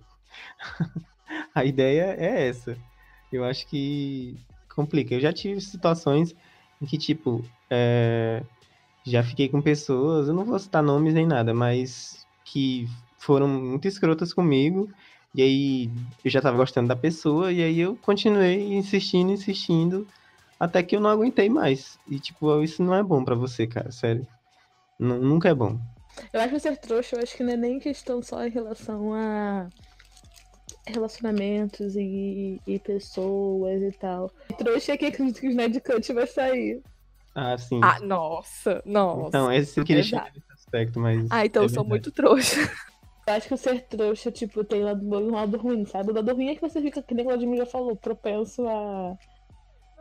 [1.55, 2.77] A ideia é essa.
[3.33, 4.37] Eu acho que
[4.75, 5.15] complica.
[5.15, 6.35] Eu já tive situações
[6.83, 8.43] em que, tipo, é...
[9.05, 13.87] já fiquei com pessoas, eu não vou citar nomes nem nada, mas que foram muito
[13.87, 14.89] escrotas comigo.
[15.35, 15.91] E aí
[16.25, 20.07] eu já tava gostando da pessoa, e aí eu continuei insistindo, insistindo,
[20.59, 21.99] até que eu não aguentei mais.
[22.07, 24.27] E, tipo, isso não é bom para você, cara, sério.
[24.99, 25.79] N nunca é bom.
[26.33, 29.15] Eu acho que ser trouxa, eu acho que não é nem questão só em relação
[29.15, 29.69] a
[30.87, 34.31] relacionamentos e, e pessoas e tal.
[34.59, 36.83] Trouxa é que acredito que o Ned Cut vai sair.
[37.35, 37.81] Ah, sim.
[37.83, 39.29] Ah, nossa, nossa.
[39.29, 41.29] Então, esse eu queria chegar nesse aspecto, mas.
[41.31, 42.57] Ah, então é eu sou muito trouxa.
[43.37, 46.11] Acho que o ser trouxa, tipo, tem lado bom e um lado ruim, sabe?
[46.11, 49.17] O lado ruim é que você fica, que nem o Vladimir já falou, propenso a.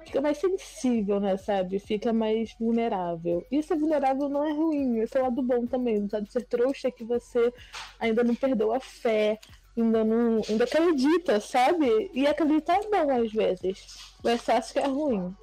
[0.06, 1.78] Fica mais sensível, né, sabe?
[1.78, 3.46] Fica mais vulnerável.
[3.52, 6.08] E ser vulnerável não é ruim, esse é o lado bom também.
[6.10, 6.32] Sabe?
[6.32, 7.52] Ser trouxa é que você
[8.00, 9.38] ainda não perdeu a fé,
[9.78, 10.42] ainda não.
[10.48, 12.10] ainda acredita, sabe?
[12.14, 13.86] E acreditar é bom às vezes.
[14.24, 15.36] Você acha que é ruim.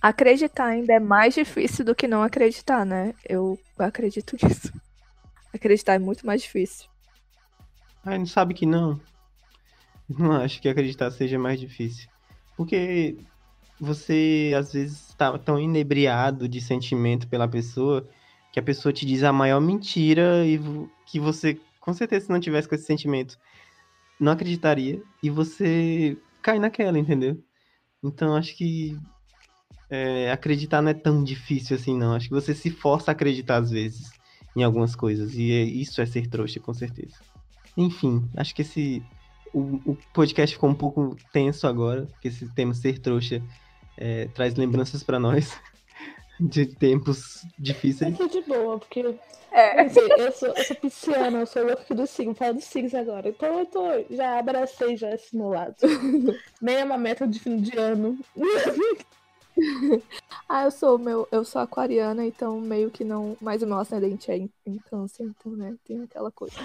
[0.00, 3.14] Acreditar ainda é mais difícil do que não acreditar, né?
[3.28, 4.72] Eu acredito nisso.
[5.52, 6.88] Acreditar é muito mais difícil.
[8.04, 9.00] Ah, não sabe que não.
[10.08, 12.08] Não acho que acreditar seja mais difícil.
[12.56, 13.16] Porque
[13.80, 18.08] você às vezes está tão inebriado de sentimento pela pessoa
[18.52, 20.58] que a pessoa te diz a maior mentira e
[21.06, 23.38] que você, com certeza, se não tivesse com esse sentimento,
[24.18, 25.00] não acreditaria.
[25.22, 27.42] E você cai naquela, entendeu?
[28.02, 28.96] Então acho que
[29.90, 32.14] é, acreditar não é tão difícil assim, não.
[32.14, 34.10] Acho que você se força a acreditar às vezes
[34.56, 35.34] em algumas coisas.
[35.34, 37.16] E é, isso é ser trouxa, com certeza.
[37.78, 39.02] Enfim, acho que esse.
[39.54, 43.40] O, o podcast ficou um pouco tenso agora, porque esse tema ser trouxa
[43.96, 45.56] é, traz lembranças para nós
[46.40, 48.18] de tempos difíceis.
[48.18, 49.16] Eu tô de boa, porque
[49.52, 49.82] é.
[49.82, 53.28] Assim, eu, sou, eu sou pisciana, eu sou louco do signo, falo dos signos agora.
[53.28, 55.76] Então eu tô, já abracei já esse meu lado.
[56.60, 58.18] Nem é uma meta de fim de ano.
[60.48, 63.36] ah, eu sou meu, eu sou aquariana, então meio que não.
[63.40, 65.76] Mas o meu ascendente é em, em câncer, então, né?
[65.86, 66.56] Tem aquela coisa.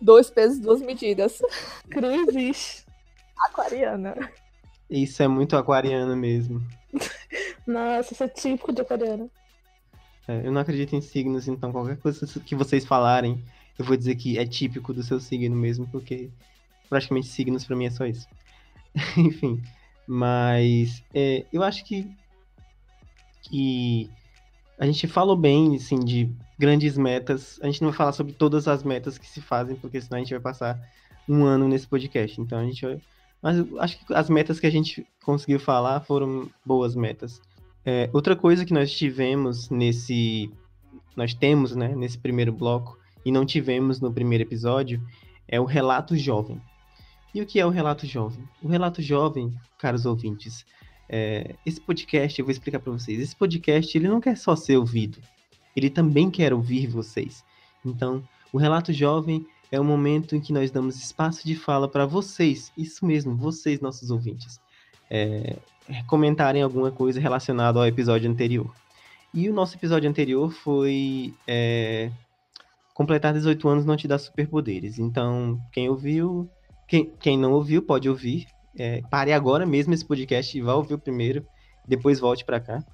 [0.00, 1.40] Dois pesos, duas medidas.
[1.90, 2.86] Cruzes.
[3.46, 4.14] Aquariana.
[4.88, 6.62] Isso é muito aquariana mesmo.
[7.66, 9.28] Nossa, isso é típico de aquariana.
[10.28, 13.42] É, eu não acredito em signos, então qualquer coisa que vocês falarem,
[13.78, 16.30] eu vou dizer que é típico do seu signo mesmo, porque
[16.88, 18.28] praticamente signos para mim é só isso.
[19.16, 19.62] Enfim,
[20.06, 22.10] mas é, eu acho que,
[23.42, 24.10] que
[24.78, 27.58] a gente falou bem, assim, de grandes metas.
[27.62, 30.20] A gente não vai falar sobre todas as metas que se fazem, porque senão a
[30.20, 30.80] gente vai passar
[31.28, 32.40] um ano nesse podcast.
[32.40, 33.00] Então a gente vai
[33.42, 37.40] mas acho que as metas que a gente conseguiu falar foram boas metas.
[37.84, 40.50] É, outra coisa que nós tivemos nesse.
[41.14, 45.00] Nós temos, né, nesse primeiro bloco, e não tivemos no primeiro episódio,
[45.46, 46.60] é o relato jovem.
[47.32, 48.42] E o que é o relato jovem?
[48.62, 50.66] O relato jovem, caros ouvintes,
[51.08, 53.20] é, esse podcast, eu vou explicar para vocês.
[53.20, 55.18] Esse podcast, ele não quer só ser ouvido,
[55.76, 57.44] ele também quer ouvir vocês.
[57.84, 62.06] Então, o relato jovem é o momento em que nós damos espaço de fala para
[62.06, 64.60] vocês, isso mesmo, vocês, nossos ouvintes,
[65.10, 65.56] é,
[66.06, 68.72] comentarem alguma coisa relacionada ao episódio anterior.
[69.34, 72.10] E o nosso episódio anterior foi é,
[72.94, 74.98] completar 18 anos não te dá superpoderes.
[74.98, 76.48] Então, quem ouviu,
[76.88, 78.46] quem, quem não ouviu, pode ouvir.
[78.78, 81.46] É, pare agora mesmo esse podcast e vá ouvir o primeiro,
[81.86, 82.84] depois volte para cá.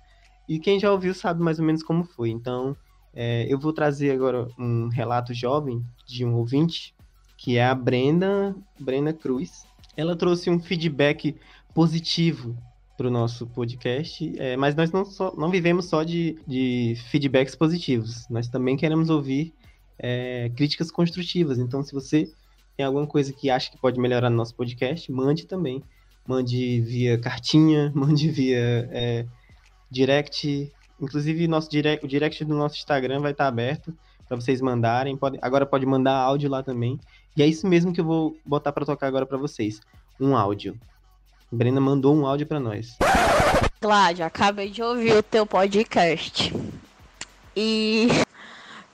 [0.52, 2.28] E quem já ouviu sabe mais ou menos como foi.
[2.28, 2.76] Então,
[3.14, 6.94] é, eu vou trazer agora um relato jovem de um ouvinte,
[7.38, 9.64] que é a Brenda, Brenda Cruz.
[9.96, 11.34] Ela trouxe um feedback
[11.74, 12.54] positivo
[12.98, 17.54] para o nosso podcast, é, mas nós não, só, não vivemos só de, de, feedbacks
[17.54, 19.54] positivos, nós também queremos ouvir
[19.98, 21.58] é, críticas construtivas.
[21.58, 22.30] Então, se você
[22.76, 25.82] tem alguma coisa que acha que pode melhorar no nosso podcast, mande também.
[26.28, 29.26] Mande via cartinha, mande via é,
[29.92, 30.72] direct,
[31.02, 33.92] Inclusive, nosso direct, o direct do nosso Instagram vai estar aberto
[34.28, 35.16] para vocês mandarem.
[35.16, 36.96] Pode, agora pode mandar áudio lá também.
[37.36, 39.80] E é isso mesmo que eu vou botar para tocar agora para vocês.
[40.20, 40.78] Um áudio.
[41.50, 42.96] Brenda mandou um áudio para nós.
[43.80, 46.54] Cláudio, acabei de ouvir o teu podcast.
[47.56, 48.06] E,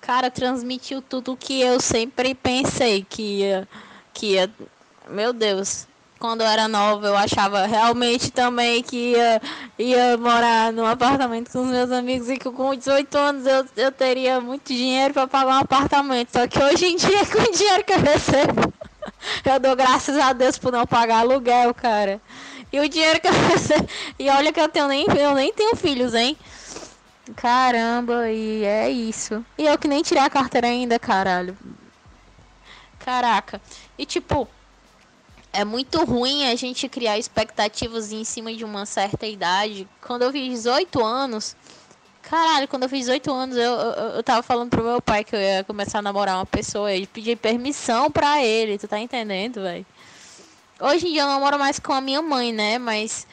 [0.01, 3.69] cara, transmitiu tudo que eu sempre pensei que ia.
[4.15, 4.51] Que ia.
[5.11, 5.87] Meu Deus.
[6.19, 9.41] Quando eu era nova, eu achava realmente também que ia,
[9.79, 13.93] ia morar num apartamento com os meus amigos e que com 18 anos eu, eu
[13.93, 16.33] teria muito dinheiro para pagar um apartamento.
[16.33, 18.73] Só que hoje em dia, com o dinheiro que eu recebo,
[19.45, 22.21] eu dou graças a Deus por não pagar aluguel, cara.
[22.73, 23.89] E o dinheiro que eu recebo.
[24.19, 26.37] E olha que eu tenho nem, eu nem tenho filhos, hein?
[27.37, 29.45] Caramba, e é isso.
[29.57, 31.57] E eu que nem tirei a carteira ainda, caralho.
[32.99, 33.61] Caraca.
[33.97, 34.49] E tipo,
[35.59, 39.89] é muito ruim a gente criar expectativas em cima de uma certa idade.
[40.01, 41.57] Quando eu fiz 18 anos,
[42.23, 45.35] caralho, quando eu fiz 18 anos, eu, eu, eu tava falando pro meu pai que
[45.35, 49.61] eu ia começar a namorar uma pessoa e pedi permissão pra ele, tu tá entendendo,
[49.61, 49.85] velho?
[50.79, 52.79] Hoje em dia eu namoro mais com a minha mãe, né?
[52.79, 53.27] Mas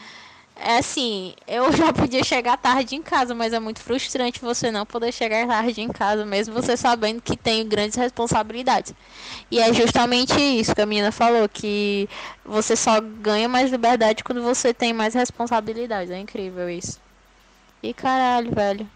[0.56, 4.86] é assim, eu já podia chegar tarde em casa, mas é muito frustrante você não
[4.86, 8.93] poder chegar tarde em casa, mesmo você sabendo que tem grandes responsabilidades.
[9.51, 12.10] E é justamente isso que a menina falou, que
[12.43, 16.10] você só ganha mais liberdade quando você tem mais responsabilidades.
[16.10, 16.99] É incrível isso.
[17.84, 18.89] E caralho, velho.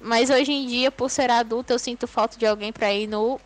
[0.00, 3.40] Mas hoje em dia, por ser adulta, eu sinto falta de alguém pra ir no,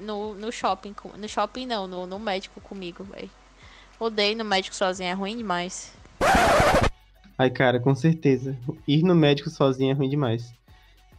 [0.00, 0.94] no, no shopping.
[1.16, 3.30] No shopping não, no, no médico comigo, velho.
[3.98, 6.01] Odeio no médico sozinho, é ruim demais.
[7.38, 8.56] Ai, cara, com certeza.
[8.86, 10.52] Ir no médico sozinho é ruim demais.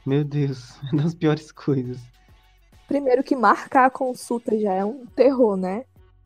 [0.06, 2.00] Meu Deus, é das piores coisas.
[2.88, 5.86] Primeiro que marcar a consulta já é um terror, né?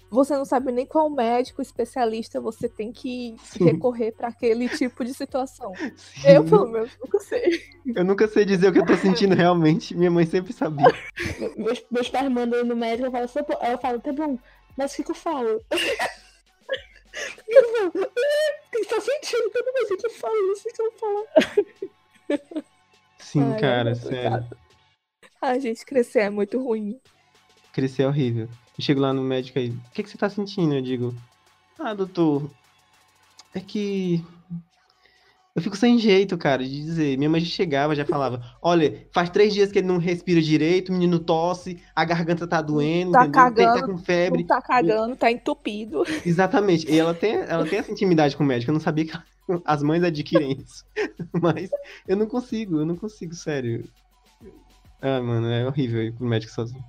[0.09, 3.65] Você não sabe nem qual médico especialista você tem que Sim.
[3.65, 5.73] recorrer para aquele tipo de situação.
[5.95, 6.29] Sim.
[6.29, 7.61] Eu, pelo menos, nunca sei.
[7.93, 9.95] Eu nunca sei dizer o que eu tô sentindo realmente.
[9.95, 10.93] Minha mãe sempre sabia.
[11.57, 14.39] Meus, meus pais mandam no médico, eu falo, eu falo, tá bom,
[14.77, 15.61] mas o que, que eu falo?
[18.77, 21.25] Ele tá sentindo que eu não sei que eu falo isso que eu falar.
[23.17, 24.47] Sim, Ai, cara, é sério.
[25.41, 26.99] A gente, crescer é muito ruim.
[27.73, 28.47] Crescer é horrível.
[28.77, 30.75] Eu chego lá no médico aí, o que, que você tá sentindo?
[30.75, 31.15] Eu digo,
[31.79, 32.51] ah, doutor,
[33.55, 34.23] é que
[35.57, 37.17] eu fico sem jeito, cara, de dizer.
[37.17, 40.89] Minha mãe já chegava, já falava: Olha, faz três dias que ele não respira direito,
[40.89, 43.41] o menino tosse, a garganta tá doendo, tá entendeu?
[43.41, 44.43] Cagando, tá com febre.
[44.43, 46.03] tá cagando, tá entupido.
[46.23, 46.87] Exatamente.
[46.87, 48.69] E ela tem, ela tem essa intimidade com o médico.
[48.69, 49.17] Eu não sabia que
[49.65, 50.85] as mães adquirem isso.
[51.41, 51.71] Mas
[52.07, 53.83] eu não consigo, eu não consigo, sério.
[55.01, 56.85] Ah, mano, é horrível ir pro médico sozinho.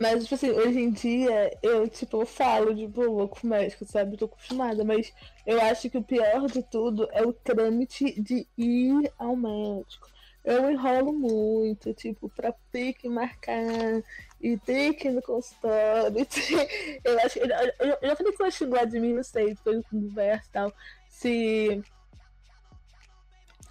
[0.00, 3.84] Mas, tipo assim, hoje em dia, eu, tipo, eu falo de boa com o médico,
[3.84, 4.14] sabe?
[4.14, 5.12] Eu tô acostumada, mas
[5.44, 10.08] eu acho que o pior de tudo é o trâmite de ir ao médico.
[10.42, 14.02] Eu enrolo muito, tipo, pra ter que marcar
[14.40, 16.16] e ter que ir no consultório.
[17.04, 17.46] Eu acho eu,
[18.00, 20.74] eu já falei que eu acho igual de mim, não sei, depois conversa e tal.
[21.08, 21.84] Se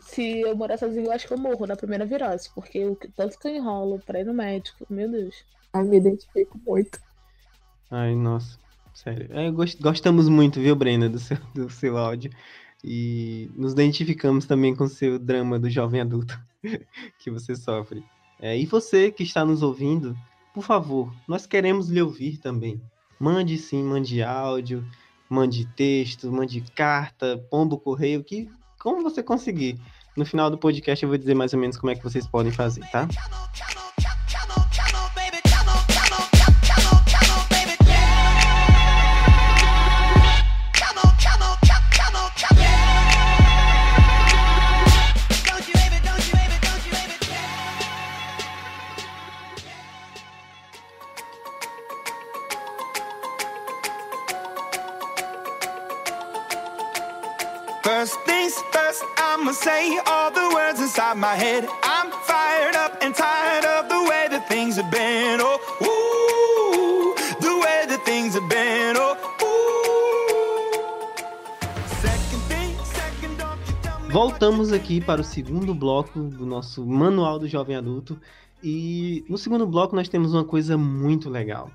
[0.02, 3.38] se eu morar sozinho, eu acho que eu morro na primeira virose, porque eu, tanto
[3.38, 5.46] que eu enrolo pra ir no médico, meu Deus.
[5.74, 7.00] Ai, me identifico muito.
[7.92, 8.58] Ai, nossa.
[8.94, 9.30] Sério.
[9.32, 12.32] É, gost, gostamos muito, viu, Brenda, do seu, do seu áudio.
[12.84, 16.40] E nos identificamos também com o seu drama do jovem adulto
[17.20, 18.04] que você sofre.
[18.42, 20.18] É, e você que está nos ouvindo,
[20.54, 22.82] por favor, nós queremos lhe ouvir também.
[23.20, 24.86] Mande sim, mande áudio,
[25.30, 28.50] mande texto, mande carta, pombo correio, que
[28.80, 29.80] como você conseguir.
[30.16, 32.52] No final do podcast eu vou dizer mais ou menos como é que vocês podem
[32.52, 33.08] fazer, tá?
[74.40, 78.18] Voltamos aqui para o segundo bloco do nosso Manual do Jovem Adulto.
[78.64, 81.70] E no segundo bloco nós temos uma coisa muito legal.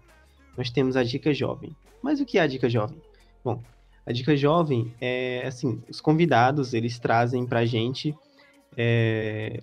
[0.56, 1.76] Nós temos a Dica Jovem.
[2.02, 2.96] Mas o que é a Dica Jovem?
[3.44, 3.62] Bom,
[4.06, 8.16] a dica jovem é assim, os convidados eles trazem para gente
[8.74, 9.60] é,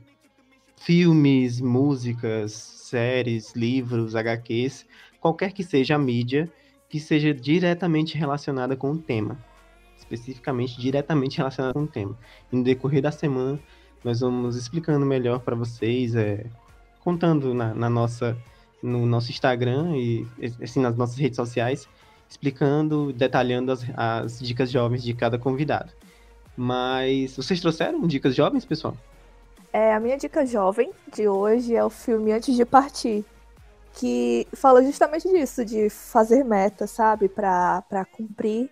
[0.78, 4.86] filmes, músicas, séries, livros, HQs,
[5.20, 6.47] qualquer que seja a mídia
[6.88, 9.39] que seja diretamente relacionada com o tema,
[10.14, 12.18] especificamente diretamente relacionada com o tema.
[12.51, 13.59] E no decorrer da semana
[14.03, 16.45] nós vamos explicando melhor para vocês, é,
[16.99, 18.38] contando na, na nossa
[18.82, 20.26] no nosso Instagram e
[20.62, 21.88] assim nas nossas redes sociais
[22.32, 25.91] explicando, detalhando as, as dicas jovens de cada convidado.
[26.55, 28.95] Mas vocês trouxeram dicas jovens, pessoal?
[29.74, 33.26] É, a minha dica jovem de hoje é o filme Antes de Partir,
[33.93, 38.70] que fala justamente disso, de fazer metas, sabe, para cumprir.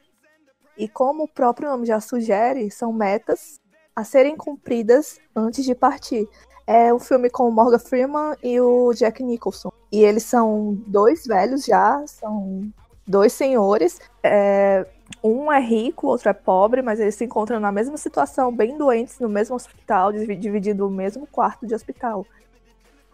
[0.79, 3.59] E como o próprio nome já sugere, são metas
[3.93, 6.25] a serem cumpridas antes de partir.
[6.65, 9.73] É um filme com o Morgan Freeman e o Jack Nicholson.
[9.91, 12.71] E eles são dois velhos já, são
[13.05, 13.99] dois senhores.
[14.23, 14.87] É,
[15.21, 18.77] um é rico, o outro é pobre, mas eles se encontram na mesma situação, bem
[18.77, 22.25] doentes, no mesmo hospital, dividindo o mesmo quarto de hospital.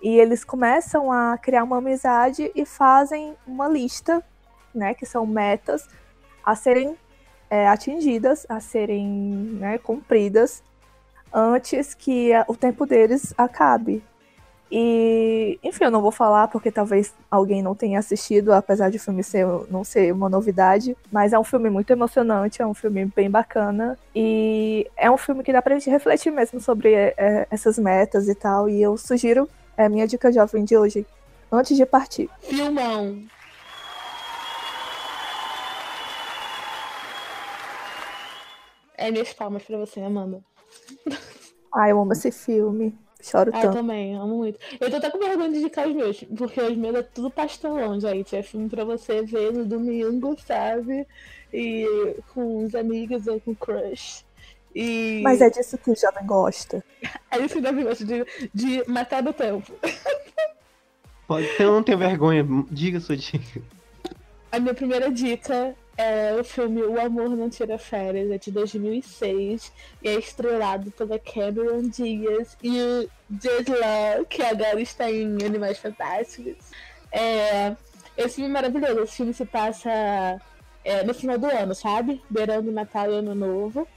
[0.03, 4.23] E eles começam a criar uma amizade e fazem uma lista,
[4.71, 5.87] né, que são metas
[6.45, 6.95] a serem
[7.55, 10.61] é, atingidas, a serem né, cumpridas
[11.33, 14.03] antes que o tempo deles acabe.
[14.69, 18.99] E, enfim, eu não vou falar porque talvez alguém não tenha assistido, apesar de o
[18.99, 20.97] filme ser, não ser uma novidade.
[21.09, 23.97] Mas é um filme muito emocionante, é um filme bem bacana.
[24.13, 28.35] E é um filme que dá pra gente refletir mesmo sobre é, essas metas e
[28.35, 28.67] tal.
[28.67, 29.47] E eu sugiro,
[29.77, 31.05] é a minha dica jovem de hoje,
[31.49, 32.29] antes de partir.
[32.41, 33.17] Filmão.
[38.97, 40.43] É minhas palmas pra você, Amanda.
[41.73, 42.97] Ai, eu amo esse filme.
[43.21, 43.77] Choro ah, tanto.
[43.77, 44.59] também, amo muito.
[44.79, 47.99] Eu tô até com vergonha de indicar os meus, porque os meus é tudo pastelão,
[47.99, 48.35] gente.
[48.35, 51.07] É filme pra você ver no domingo, sabe?
[51.51, 54.23] E com os amigos ou com crush.
[54.75, 55.21] E...
[55.23, 56.83] Mas é disso que o jovem gosta.
[57.31, 59.73] é isso que o jovem gosta, de, de matar do tempo.
[61.27, 62.45] Pode ser, eu não tenho vergonha.
[62.69, 63.61] Diga sua dica.
[64.51, 69.71] A minha primeira dica é o filme O Amor Não Tira Férias, é de 2006
[70.03, 75.77] e é estrelado pela Cameron Diaz e o Jude Law, que agora está em Animais
[75.77, 76.57] Fantásticos.
[77.11, 77.75] É,
[78.17, 79.89] esse filme é maravilhoso, esse filme se passa
[80.83, 82.21] é, no final do ano, sabe?
[82.29, 83.87] Beirando Natal e Ano Novo.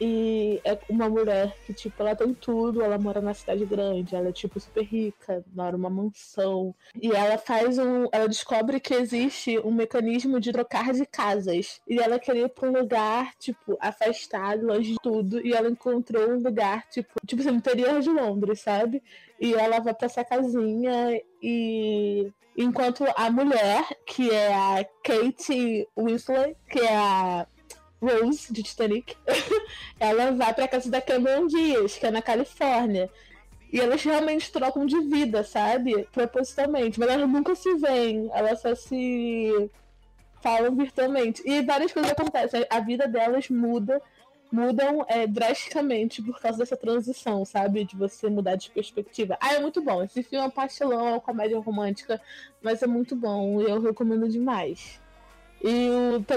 [0.00, 4.28] E é uma mulher que, tipo, ela tem tudo, ela mora na cidade grande, ela
[4.28, 6.74] é, tipo, super rica, mora numa mansão.
[7.00, 8.08] E ela faz um.
[8.12, 11.80] Ela descobre que existe um mecanismo de trocar de casas.
[11.88, 15.44] E ela queria ir pra um lugar, tipo, afastado, longe de tudo.
[15.46, 19.02] E ela encontrou um lugar, tipo, tipo assim, interior de Londres, sabe?
[19.40, 26.56] E ela vai pra essa casinha e enquanto a mulher, que é a Kate Winslet,
[26.68, 27.46] que é a
[28.02, 29.16] Rose, de Titanic,
[30.00, 33.08] ela vai pra casa da Cameron Diaz, que é na Califórnia.
[33.72, 36.06] E elas realmente trocam de vida, sabe?
[36.12, 36.98] Propositalmente.
[37.00, 38.28] Mas elas nunca se veem.
[38.34, 39.70] Elas só se
[40.42, 41.42] falam virtualmente.
[41.46, 42.66] E várias coisas acontecem.
[42.68, 44.02] A vida delas muda,
[44.50, 47.84] mudam é, drasticamente por causa dessa transição, sabe?
[47.84, 49.38] De você mudar de perspectiva.
[49.40, 50.02] Ah, é muito bom.
[50.02, 52.20] Esse filme é um pastelão, é uma comédia romântica,
[52.60, 55.00] mas é muito bom eu recomendo demais.
[55.62, 55.88] E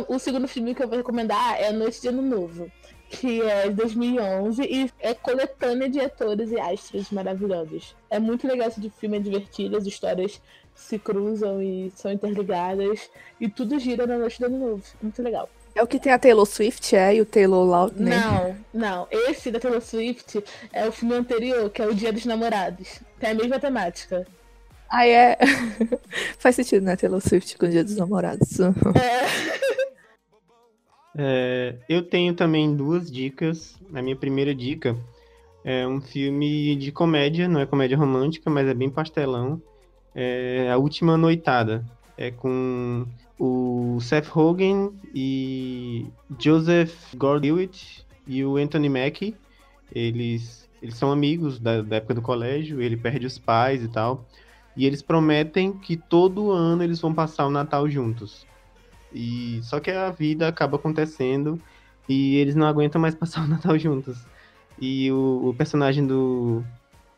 [0.09, 2.71] o, o segundo filme que eu vou recomendar é A Noite de Ano Novo,
[3.09, 7.95] que é de 2011 e é coletânea de atores e astros maravilhosos.
[8.09, 10.41] É muito legal esse filme, é divertido, as histórias
[10.75, 13.09] se cruzam e são interligadas
[13.39, 14.83] e tudo gira na Noite de Ano Novo.
[15.01, 15.49] Muito legal.
[15.73, 17.15] É o que tem a Taylor Swift, é?
[17.15, 18.17] E o Taylor Lautner?
[18.17, 19.07] Não, não.
[19.11, 22.99] Esse da Taylor Swift é o filme anterior, que é o Dia dos Namorados.
[23.19, 24.25] Tem a mesma temática.
[24.95, 25.37] Ah, é.
[26.39, 26.95] Faz sentido, né?
[26.95, 28.57] Taylor Swift com o Dia dos Namorados.
[31.17, 33.79] É, eu tenho também duas dicas.
[33.93, 34.97] A minha primeira dica
[35.63, 39.61] é um filme de comédia, não é comédia romântica, mas é bem pastelão.
[40.13, 41.85] É A Última Noitada.
[42.17, 43.05] É com
[43.39, 46.05] o Seth Rogen e
[46.37, 49.37] Joseph Gordon-Levitt e o Anthony Mackie.
[49.93, 54.25] Eles, eles são amigos da, da época do colégio, ele perde os pais e tal.
[54.75, 58.45] E eles prometem que todo ano eles vão passar o Natal juntos.
[59.13, 61.59] E só que a vida acaba acontecendo
[62.07, 64.25] e eles não aguentam mais passar o Natal juntos.
[64.79, 66.63] E o, o personagem do,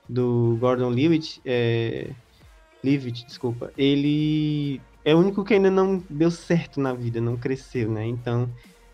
[0.08, 2.12] do Gordon Levitt, é,
[2.84, 7.89] Levitt, desculpa, ele é o único que ainda não deu certo na vida, não cresceu,
[7.89, 8.05] né?
[8.05, 8.47] Então,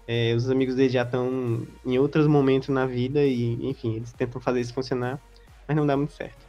[0.08, 4.40] é, os amigos dele já estão em outros momentos na vida e, enfim, eles tentam
[4.40, 5.20] fazer isso funcionar,
[5.68, 6.46] mas não dá muito certo.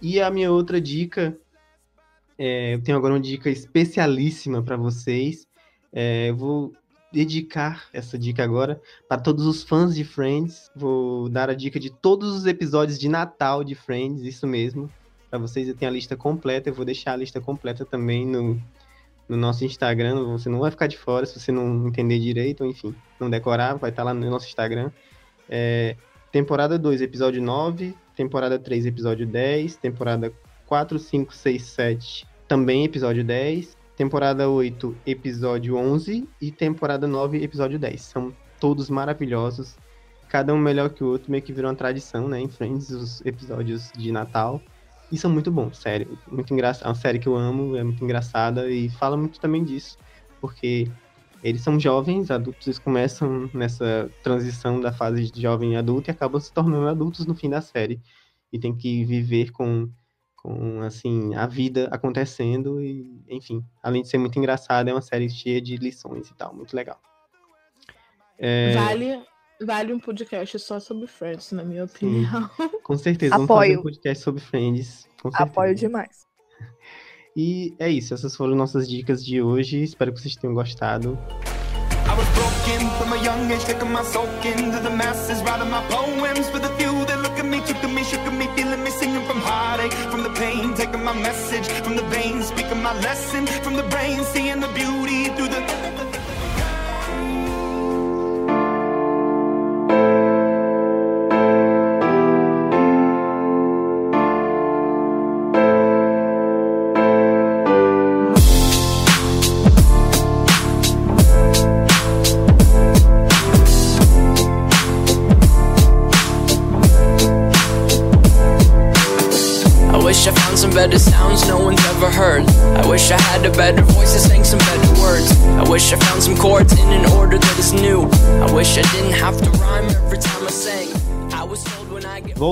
[0.00, 1.36] E a minha outra dica
[2.42, 5.46] é, eu tenho agora uma dica especialíssima para vocês.
[5.92, 6.72] É, eu vou
[7.12, 10.70] dedicar essa dica agora para todos os fãs de Friends.
[10.74, 14.90] Vou dar a dica de todos os episódios de Natal de Friends, isso mesmo.
[15.28, 18.58] Para vocês eu tenho a lista completa, eu vou deixar a lista completa também no,
[19.28, 20.24] no nosso Instagram.
[20.28, 23.74] Você não vai ficar de fora se você não entender direito, ou enfim, não decorar,
[23.74, 24.90] vai estar tá lá no nosso Instagram.
[25.46, 25.94] É,
[26.32, 30.32] temporada 2, episódio 9, temporada 3, episódio 10, temporada
[30.66, 37.78] 4, 5, 6, 7, também episódio 10, temporada 8, episódio 11 e temporada 9, episódio
[37.78, 38.02] 10.
[38.02, 39.76] São todos maravilhosos.
[40.28, 42.40] cada um melhor que o outro, meio que virou uma tradição, né?
[42.40, 44.60] Em Friends, os episódios de Natal.
[45.12, 46.18] E são muito bons, sério.
[46.26, 46.86] Muito engraçado.
[46.86, 49.96] É uma série que eu amo, é muito engraçada e fala muito também disso.
[50.40, 50.90] Porque
[51.44, 56.40] eles são jovens, adultos, eles começam nessa transição da fase de jovem adulto e acabam
[56.40, 58.00] se tornando adultos no fim da série.
[58.52, 59.88] E tem que viver com,
[60.42, 65.28] com assim, a vida acontecendo e, enfim, além de ser muito engraçada, é uma série
[65.28, 66.98] cheia de lições e tal, muito legal.
[68.38, 68.72] É...
[68.74, 69.22] Vale,
[69.60, 72.50] vale um podcast só sobre Friends, na minha opinião.
[72.56, 73.68] Sim, com certeza, vamos Apoio.
[73.68, 75.08] fazer um podcast sobre Friends.
[75.34, 76.26] Apoio demais.
[77.36, 79.82] E é isso, essas foram nossas dicas de hoje.
[79.82, 81.18] Espero que vocês tenham gostado.
[82.06, 85.80] I was broken from a young age, taking my soul into the masses, writing my
[85.88, 87.09] poems for the few
[88.10, 92.02] shook me, feeling me, singing from heartache, from the pain, taking my message from the
[92.14, 95.49] veins, speaking my lesson from the brain, seeing the beauty through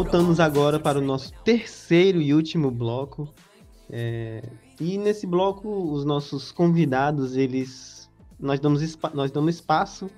[0.09, 3.29] Voltamos agora para o nosso terceiro e último bloco.
[3.91, 4.43] É,
[4.81, 8.09] E nesse bloco, os nossos convidados, eles.
[8.41, 10.09] Nós damos, nós damos espaço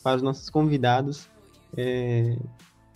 [0.00, 1.28] para os nossos convidados
[1.76, 2.36] é,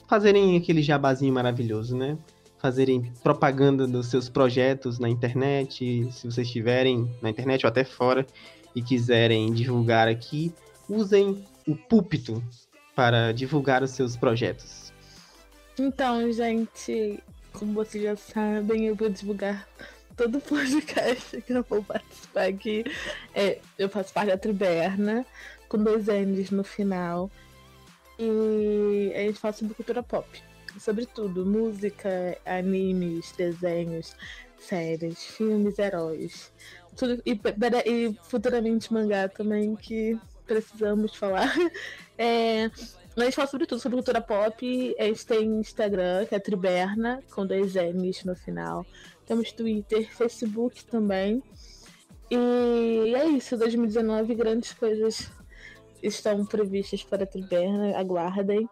[0.06, 2.16] fazerem aquele jabazinho maravilhoso, né?
[2.58, 8.24] Fazerem propaganda dos seus projetos na internet, se vocês estiverem na internet ou até fora
[8.72, 10.54] e quiserem divulgar aqui,
[10.88, 12.40] usem o púlpito
[12.94, 14.85] para divulgar os seus projetos.
[15.78, 17.22] Então, gente,
[17.52, 19.68] como vocês já sabem, eu vou divulgar
[20.16, 22.82] todo o podcast que eu vou participar aqui.
[23.34, 25.26] É, eu faço parte da Triberna,
[25.68, 27.30] com dois N's no final.
[28.18, 30.26] E a gente fala sobre cultura pop.
[30.80, 34.16] Sobre tudo, música, animes, desenhos,
[34.58, 36.52] séries, filmes, heróis.
[36.96, 37.38] Tudo, e,
[37.84, 41.54] e futuramente mangá também, que precisamos falar.
[42.18, 42.70] É,
[43.22, 44.96] a gente fala sobre tudo, sobre cultura pop.
[44.98, 48.84] A gente tem Instagram, que é Triberna, com dois N's no final.
[49.24, 51.42] Temos Twitter, Facebook também.
[52.30, 55.30] E é isso, 2019, grandes coisas
[56.02, 58.68] estão previstas para a Triberna, aguardem.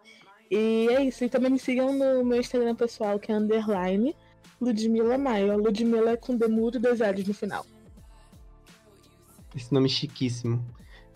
[0.51, 4.15] E é isso, e também me sigam no meu Instagram pessoal, que é underline
[4.61, 5.57] Ludmilla Maia.
[5.57, 7.65] Ludmilla é com demudo e dois L's no final.
[9.57, 10.65] Esse nome chiquíssimo.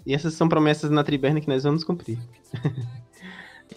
[0.07, 2.19] E essas são promessas na Triberna que nós vamos cumprir.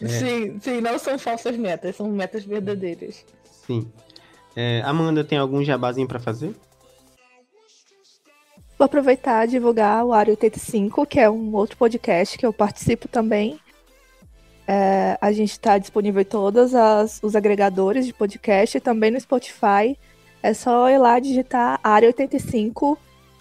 [0.02, 0.08] É.
[0.08, 3.26] Sim, sim, não são falsas metas, são metas verdadeiras.
[3.66, 3.92] Sim.
[4.56, 6.54] É, Amanda, tem algum jabazinho pra fazer?
[8.78, 13.08] Vou aproveitar e divulgar o Área 85, que é um outro podcast que eu participo
[13.08, 13.60] também.
[14.68, 19.20] É, a gente está disponível em todos as- os agregadores de podcast e também no
[19.20, 19.98] Spotify.
[20.42, 22.98] É só ir lá digitar Área 85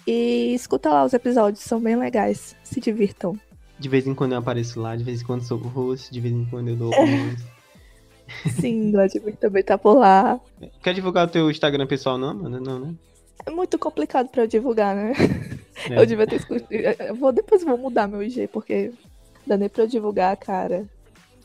[0.06, 2.54] e escuta lá os episódios, são bem legais.
[2.62, 3.38] Se divirtam.
[3.80, 6.20] De vez em quando eu apareço lá, de vez em quando sou o host, de
[6.20, 7.40] vez em quando eu dou opiniões.
[8.60, 10.38] Sim, Vladimir também tá por lá.
[10.82, 12.60] Quer divulgar o teu Instagram pessoal, não, Amanda?
[12.60, 12.94] Não, né?
[13.46, 15.12] É muito complicado pra eu divulgar, né?
[15.88, 15.98] É.
[15.98, 16.66] Eu devia ter escutado.
[16.70, 18.92] Eu vou, depois eu vou mudar meu IG, porque
[19.46, 20.84] dá nem pra eu divulgar, cara.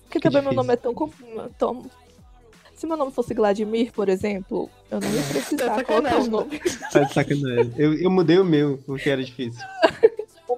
[0.04, 0.56] Porque Fica também meu difícil.
[0.64, 1.90] nome é tão, com- tão.
[2.76, 6.30] Se meu nome fosse Vladimir, por exemplo, eu não ia precisar Tá colocar o sacanagem.
[6.30, 6.60] nome.
[6.92, 7.74] Tá de sacanagem.
[7.78, 9.64] Eu, eu mudei o meu, porque era difícil.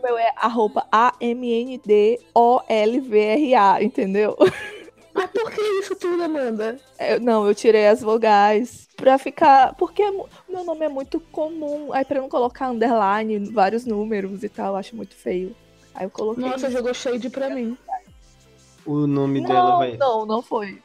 [0.08, 4.38] O meu é arroba A-M-N-D-O-L-V-R-A, entendeu?
[5.14, 6.80] Mas por que isso tudo, Amanda?
[6.98, 9.74] É, não, eu tirei as vogais pra ficar.
[9.76, 11.92] Porque é meu nome é muito comum.
[11.92, 15.54] Aí pra não colocar underline, vários números e tal, eu acho muito feio.
[15.94, 16.46] Aí eu coloquei.
[16.46, 17.78] Nossa, jogou shade pra mim.
[18.86, 19.98] O nome dela não, vai.
[19.98, 20.80] não, não foi.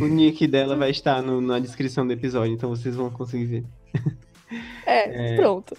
[0.00, 3.64] O nick dela vai estar no- na descrição do episódio, então vocês vão conseguir ver.
[4.84, 5.76] É, pronto.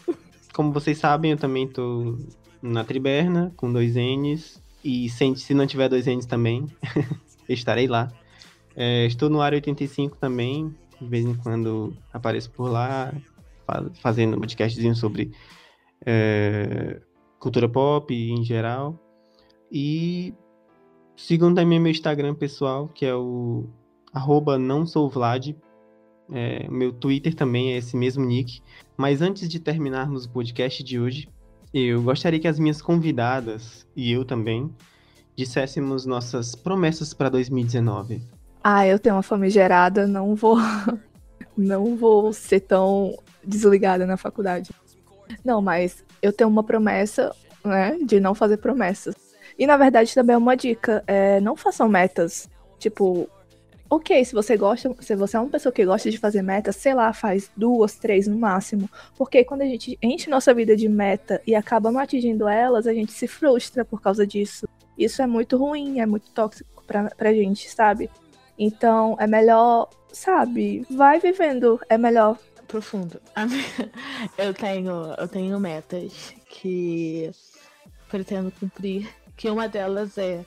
[0.53, 2.15] Como vocês sabem, eu também tô
[2.61, 4.61] na Triberna, com dois N's.
[4.83, 6.65] E sem- se não tiver dois N's também,
[7.49, 8.11] estarei lá.
[8.75, 10.73] É, estou no Área 85 também.
[11.01, 13.13] De vez em quando apareço por lá,
[13.65, 15.31] fa- fazendo um podcastzinho sobre
[16.05, 16.99] é,
[17.39, 18.97] cultura pop em geral.
[19.71, 20.33] E
[21.15, 23.65] sigam também meu Instagram pessoal, que é o
[24.13, 25.55] arroba não sou Vlad.
[26.31, 28.61] É, meu Twitter também é esse mesmo nick.
[28.97, 31.27] Mas antes de terminarmos o podcast de hoje,
[31.73, 34.73] eu gostaria que as minhas convidadas, e eu também,
[35.35, 38.21] disséssemos nossas promessas para 2019.
[38.63, 40.57] Ah, eu tenho uma famigerada, não vou.
[41.57, 44.71] Não vou ser tão desligada na faculdade.
[45.43, 47.97] Não, mas eu tenho uma promessa, né?
[48.05, 49.15] De não fazer promessas.
[49.57, 51.03] E na verdade também é uma dica.
[51.05, 52.49] É, não façam metas.
[52.77, 53.29] Tipo,
[53.89, 56.93] ok, se você gosta, se você é uma pessoa que gosta de fazer metas, sei
[56.93, 58.89] lá, faz duas, três no máximo.
[59.17, 62.93] Porque quando a gente enche nossa vida de meta e acaba não atingindo elas, a
[62.93, 64.67] gente se frustra por causa disso.
[64.97, 68.09] Isso é muito ruim, é muito tóxico pra, pra gente, sabe?
[68.57, 72.37] Então é melhor, sabe, vai vivendo, é melhor.
[72.67, 73.19] Profundo.
[74.37, 77.31] Eu tenho, eu tenho metas que
[78.09, 79.09] pretendo cumprir.
[79.35, 80.45] Que uma delas é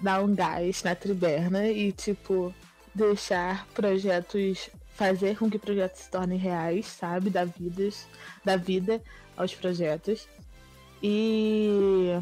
[0.00, 2.54] dar um gás na triberna e, tipo,
[2.94, 4.70] deixar projetos.
[4.94, 7.30] Fazer com que projetos se tornem reais, sabe?
[7.30, 7.88] Da vida,
[8.44, 9.00] da vida
[9.34, 10.28] aos projetos.
[11.02, 12.18] E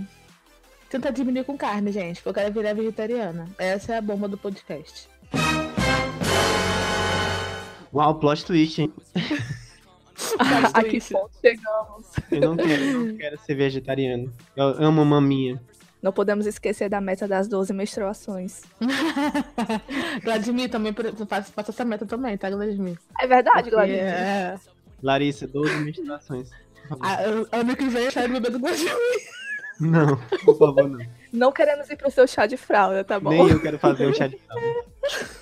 [0.89, 3.49] tentar diminuir com carne, gente, porque eu quero virar vegetariana.
[3.59, 5.09] Essa é a bomba do podcast.
[7.93, 8.93] Uau, plot twist, hein?
[10.75, 12.07] a que ponto chegamos?
[12.31, 14.33] Eu não quero, não quero ser vegetariano.
[14.55, 15.61] Eu amo maminha.
[16.03, 18.63] Não podemos esquecer da meta das 12 menstruações.
[20.23, 20.95] Vladimir também
[21.29, 22.97] faça, faça essa meta também, tá, Vladimir?
[23.21, 23.93] É verdade, Glória.
[23.97, 24.57] É.
[25.03, 26.51] Larissa, 12 menstruações.
[26.89, 27.05] Favor.
[27.05, 28.93] Ah, eu- Ano que vem eu quero beber do Vladimir.
[29.81, 31.07] Não, por favor, não.
[31.33, 33.31] Não queremos ir pro seu chá de fralda, tá bom?
[33.31, 34.85] Nem eu quero fazer um chá de fralda.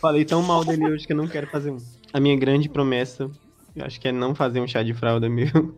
[0.01, 1.79] Falei tão mal dele hoje que eu não quero fazer um.
[2.13, 3.31] A minha grande promessa,
[3.75, 5.75] eu acho que é não fazer um chá de fralda meu.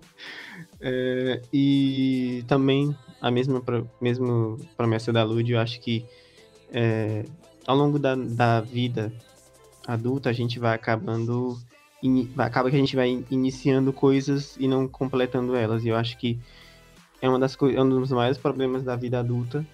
[0.81, 6.05] É, e também a mesma, pro- mesma promessa da Lud, eu acho que
[6.73, 7.25] é,
[7.66, 9.12] ao longo da, da vida
[9.87, 11.59] adulta a gente vai acabando.
[12.35, 15.85] vai- acaba que a gente vai in- iniciando coisas e não completando elas.
[15.85, 16.39] E eu acho que
[17.21, 19.66] é, uma das é um dos maiores problemas da vida adulta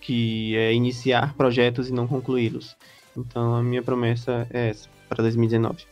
[0.00, 2.76] que é iniciar projetos e não concluí-los.
[3.16, 5.84] Então a minha promessa é essa para 2019.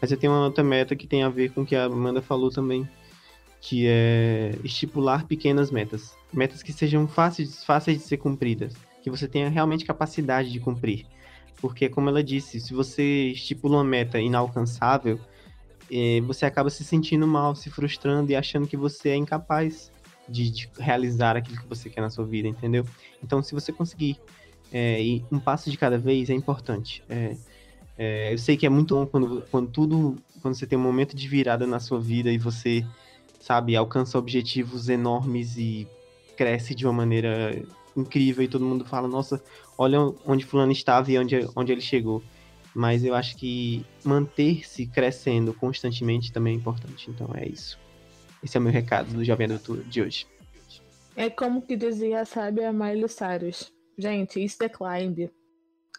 [0.00, 2.20] Mas eu tenho uma outra meta que tem a ver com o que a Amanda
[2.20, 2.88] falou também,
[3.60, 9.28] que é estipular pequenas metas, metas que sejam fáceis, fáceis de ser cumpridas, que você
[9.28, 11.06] tenha realmente capacidade de cumprir.
[11.60, 15.20] Porque como ela disse, se você estipula uma meta inalcançável,
[15.90, 19.92] eh, você acaba se sentindo mal, se frustrando e achando que você é incapaz
[20.28, 22.84] de, de realizar aquilo que você quer na sua vida, entendeu?
[23.22, 24.18] Então, se você conseguir
[24.72, 24.98] é,
[25.30, 27.04] um passo de cada vez, é importante.
[27.08, 27.36] É,
[27.98, 31.14] é, eu sei que é muito bom quando, quando tudo, quando você tem um momento
[31.14, 32.84] de virada na sua vida e você,
[33.38, 35.86] sabe, alcança objetivos enormes e
[36.36, 37.62] cresce de uma maneira
[37.96, 39.42] incrível e todo mundo fala, nossa,
[39.76, 42.22] olha onde fulano estava e onde, onde ele chegou.
[42.74, 47.10] Mas eu acho que manter-se crescendo constantemente também é importante.
[47.10, 47.78] Então é isso.
[48.42, 50.26] Esse é o meu recado do Jovem Adulto de hoje.
[51.14, 53.72] É como que dizia a sábia Miley Cyrus.
[53.98, 55.30] Gente, isso é climb.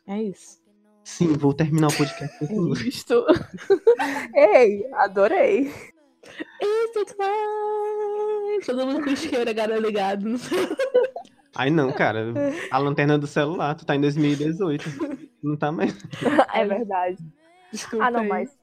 [0.08, 0.62] É isso.
[1.04, 2.88] Sim, vou terminar o podcast com isso.
[2.88, 3.26] Isto.
[4.36, 5.68] Ei, adorei.
[6.62, 8.03] Isso é climb.
[8.66, 10.26] Todo mundo com isqueiro agora ligado.
[11.56, 12.34] Ai não, cara.
[12.72, 14.86] A lanterna do celular, tu tá em 2018.
[15.44, 15.96] Não tá mais.
[16.54, 17.18] É verdade.
[17.72, 18.28] Desculpa Ah, não, aí.
[18.28, 18.58] mas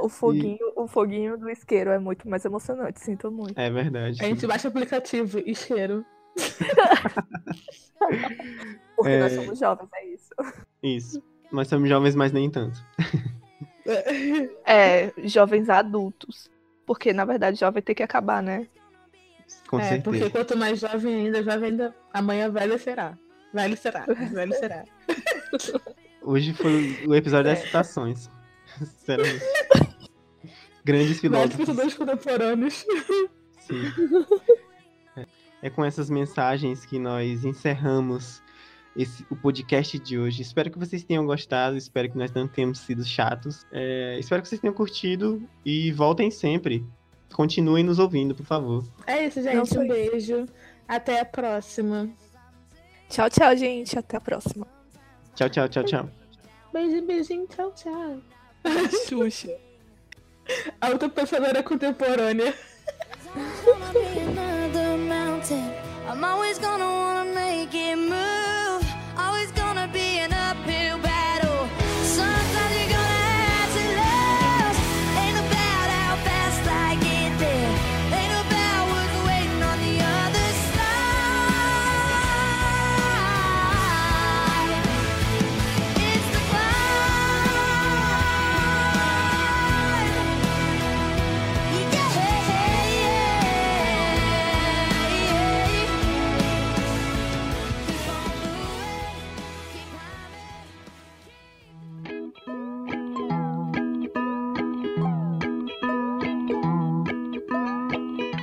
[0.00, 3.58] o foguinho, o foguinho do isqueiro é muito mais emocionante, sinto muito.
[3.58, 4.22] É verdade.
[4.22, 6.04] A gente baixa o aplicativo, isqueiro.
[8.96, 9.20] Porque É.
[9.20, 10.30] nós somos jovens, é isso.
[10.82, 11.22] Isso.
[11.52, 12.78] Nós somos jovens, mas nem tanto.
[14.64, 16.50] É, jovens adultos.
[16.86, 18.66] Porque, na verdade, jovem tem que acabar, né?
[19.68, 20.30] Com é, porque certeza.
[20.30, 21.94] quanto mais jovem ainda, jovem ainda.
[22.12, 23.18] Amanhã velho será.
[23.52, 24.04] Velho será.
[24.06, 24.84] Velho será.
[26.22, 28.30] Hoje foi o episódio das citações.
[28.78, 29.44] Sinceramente.
[30.84, 31.94] Grandes filósofos.
[31.94, 32.84] contemporâneos.
[33.60, 33.92] Sim.
[35.16, 35.26] É.
[35.62, 38.42] É com essas mensagens que nós encerramos
[38.96, 40.42] esse, o podcast de hoje.
[40.42, 43.66] Espero que vocês tenham gostado, espero que nós não tenhamos sido chatos.
[43.72, 46.84] É, espero que vocês tenham curtido e voltem sempre.
[47.32, 48.84] Continuem nos ouvindo, por favor.
[49.06, 49.74] É isso, Não gente.
[49.74, 49.84] foi.
[49.84, 50.46] Um beijo.
[50.86, 52.08] Até a próxima.
[53.08, 53.98] Tchau, tchau, gente.
[53.98, 54.66] Até a próxima.
[55.34, 56.10] Tchau, tchau, tchau, tchau.
[56.72, 57.46] Beijo, beijinho.
[57.48, 58.20] Tchau, tchau.
[59.08, 59.54] Xuxa.
[60.80, 62.54] A outra pensadora contemporânea.
[66.06, 67.03] I'm always gonna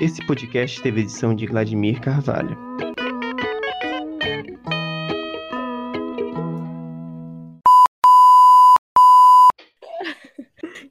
[0.01, 2.57] Esse podcast teve edição de Vladimir Carvalho.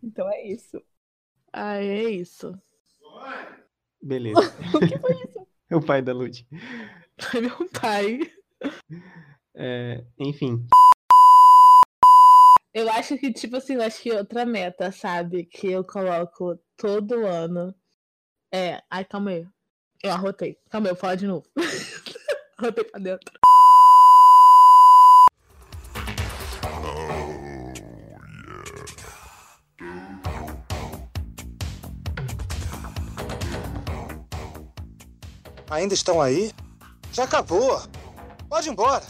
[0.01, 0.81] Então é isso.
[1.53, 2.57] Ah, é isso.
[4.01, 4.41] Beleza.
[4.75, 5.47] O que foi isso?
[5.69, 6.47] É o pai da Lud.
[7.21, 8.21] Foi meu pai.
[9.57, 10.65] É, enfim.
[12.73, 15.47] Eu acho que, tipo assim, eu acho que outra meta, sabe?
[15.47, 17.75] Que eu coloco todo ano.
[18.53, 18.83] É.
[18.91, 19.47] Ai, calma aí.
[20.03, 20.59] Eu arrotei.
[20.71, 21.47] Calma aí, eu vou falar de novo.
[22.59, 23.31] arrotei pra dentro.
[35.71, 36.51] Ainda estão aí?
[37.13, 37.81] Já acabou.
[38.49, 39.05] Pode ir embora.